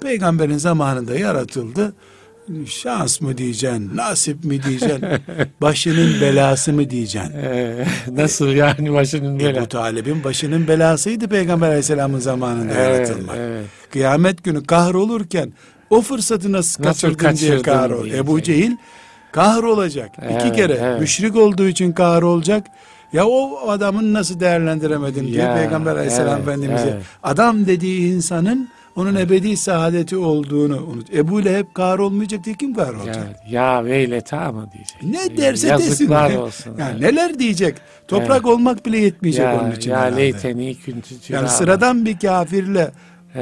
peygamberin 0.03 0.59
zamanında 0.59 1.15
yaratıldı. 1.19 1.93
Şans 2.67 3.21
mı 3.21 3.39
diyeceksin, 3.39 3.97
nasip 3.97 4.45
mi 4.45 4.63
diyeceksin, 4.63 5.05
başının 5.61 6.21
belası 6.21 6.73
mı 6.73 6.91
diyeceksin. 6.91 7.33
Ee, 7.37 7.85
nasıl 8.13 8.49
yani 8.49 8.93
başının 8.93 9.41
böyle? 9.41 9.59
Ebu 9.59 9.69
Talib'in 9.69 10.25
başının 10.25 10.69
belasıydı 10.69 11.29
Peygamber 11.29 11.67
Aleyhisselam'ın 11.69 12.19
zamanında 12.19 12.73
Evet, 12.75 13.09
yaratılmak. 13.09 13.37
evet. 13.39 13.65
Kıyamet 13.93 14.45
günü 14.45 14.65
kahrolurken 14.65 15.53
o 15.91 16.01
fırsatı 16.01 16.53
nasıl, 16.53 16.85
Nasıl 16.85 17.15
kaçırdın 17.15 17.49
diye 17.53 17.63
kahrol. 17.63 18.07
Ebu 18.11 18.43
Cehil 18.43 18.73
kahrolacak. 19.33 20.11
İki 20.19 20.25
Evet, 20.47 20.57
kere 20.57 20.79
evet. 20.83 21.01
müşrik 21.01 21.37
olduğu 21.37 21.69
için 21.69 21.93
kahrolacak. 21.93 22.67
Ya 23.13 23.27
o 23.27 23.69
adamın 23.69 24.13
nasıl 24.15 24.41
değerlendiremedin 24.41 25.27
diye 25.27 25.43
Ya, 25.43 25.55
Peygamber 25.55 25.97
Aleyhisselam 25.97 26.35
evet, 26.39 26.49
Efendimiz'e 26.49 26.89
evet. 26.89 27.03
adam 27.23 27.67
dediği 27.67 28.13
insanın 28.13 28.69
onun 28.97 29.15
ebedi 29.17 29.57
saadeti 29.57 30.17
olduğunu 30.17 30.87
unut. 30.87 31.15
Ebu 31.15 31.45
Leheb 31.45 31.67
kahrolmayacak 31.75 32.45
diye 32.45 32.55
kim 32.55 32.75
kahrolacak? 32.75 33.17
Ya, 33.51 33.75
ya 33.75 33.85
veyleta 33.85 34.53
mı 34.53 34.69
diyecek? 34.75 35.03
Ne 35.03 35.37
derse 35.37 35.69
Yazıklar 35.69 36.29
desin. 36.29 36.41
olsun. 36.41 36.77
Ya 36.79 36.89
Evet. 36.91 37.01
neler 37.01 37.39
diyecek? 37.39 37.77
Toprak 38.09 38.47
olmak 38.47 38.87
bile 38.87 38.99
yetmeyecek 38.99 39.47
onun 39.47 39.69
ya, 39.71 39.75
için. 39.75 39.91
ya 39.91 39.99
herhalde. 40.01 40.17
leyteni 40.17 40.75
küntü 40.75 41.15
Yani 41.29 41.49
sıradan 41.49 42.05
bir 42.07 42.19
kafirle 42.19 42.91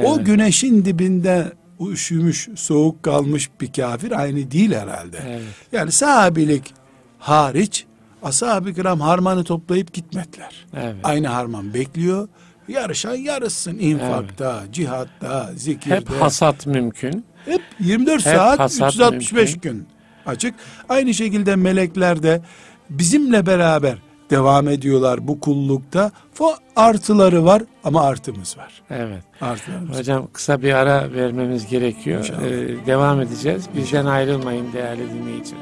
o 0.03 0.15
Evet. 0.15 0.25
güneşin 0.25 0.85
dibinde 0.85 1.51
üşümüş, 1.91 2.47
soğuk 2.55 3.03
kalmış 3.03 3.49
bir 3.61 3.73
kafir 3.73 4.11
aynı 4.21 4.51
değil 4.51 4.71
herhalde. 4.71 5.17
Evet. 5.27 5.41
Yani 5.71 5.91
sahabilik 5.91 6.73
hariç 7.19 7.85
ashab-ı 8.23 8.73
kiram 8.73 8.99
harmanı 8.99 9.43
toplayıp 9.43 9.93
gitmediler. 9.93 10.65
Evet. 10.77 10.95
Aynı 11.03 11.27
harman 11.27 11.73
bekliyor. 11.73 12.27
Yarışan 12.67 13.15
yarışsın 13.15 13.77
infakta, 13.79 14.63
cihatta, 14.71 15.49
zikirde. 15.55 15.95
Hep 15.95 16.09
hasat 16.09 16.65
mümkün. 16.67 17.25
Hep 17.45 17.61
24 17.79 18.25
Hep 18.25 18.35
saat 18.35 18.59
hasat 18.59 18.93
365 18.93 19.51
mümkün. 19.53 19.71
gün 19.71 19.87
açık. 20.25 20.55
Aynı 20.89 21.13
şekilde 21.13 21.55
melekler 21.55 22.23
de 22.23 22.41
bizimle 22.89 23.45
beraber 23.45 23.97
devam 24.29 24.67
ediyorlar 24.67 25.27
bu 25.27 25.39
kullukta. 25.39 26.11
Fa 26.33 26.45
artıları 26.75 27.45
var 27.45 27.63
ama 27.83 28.01
artımız 28.01 28.57
var. 28.57 28.81
Evet. 28.89 29.23
Artılarımız. 29.41 29.89
var. 29.89 29.97
Hocam 29.99 30.27
kısa 30.33 30.61
bir 30.61 30.73
ara 30.73 31.13
vermemiz 31.13 31.67
gerekiyor. 31.67 32.19
İnşallah. 32.19 32.41
Ee, 32.41 32.85
devam 32.85 33.21
edeceğiz. 33.21 33.65
Bizden 33.77 34.05
ayrılmayın 34.05 34.73
değerli 34.73 35.09
dinleyiciler. 35.13 35.61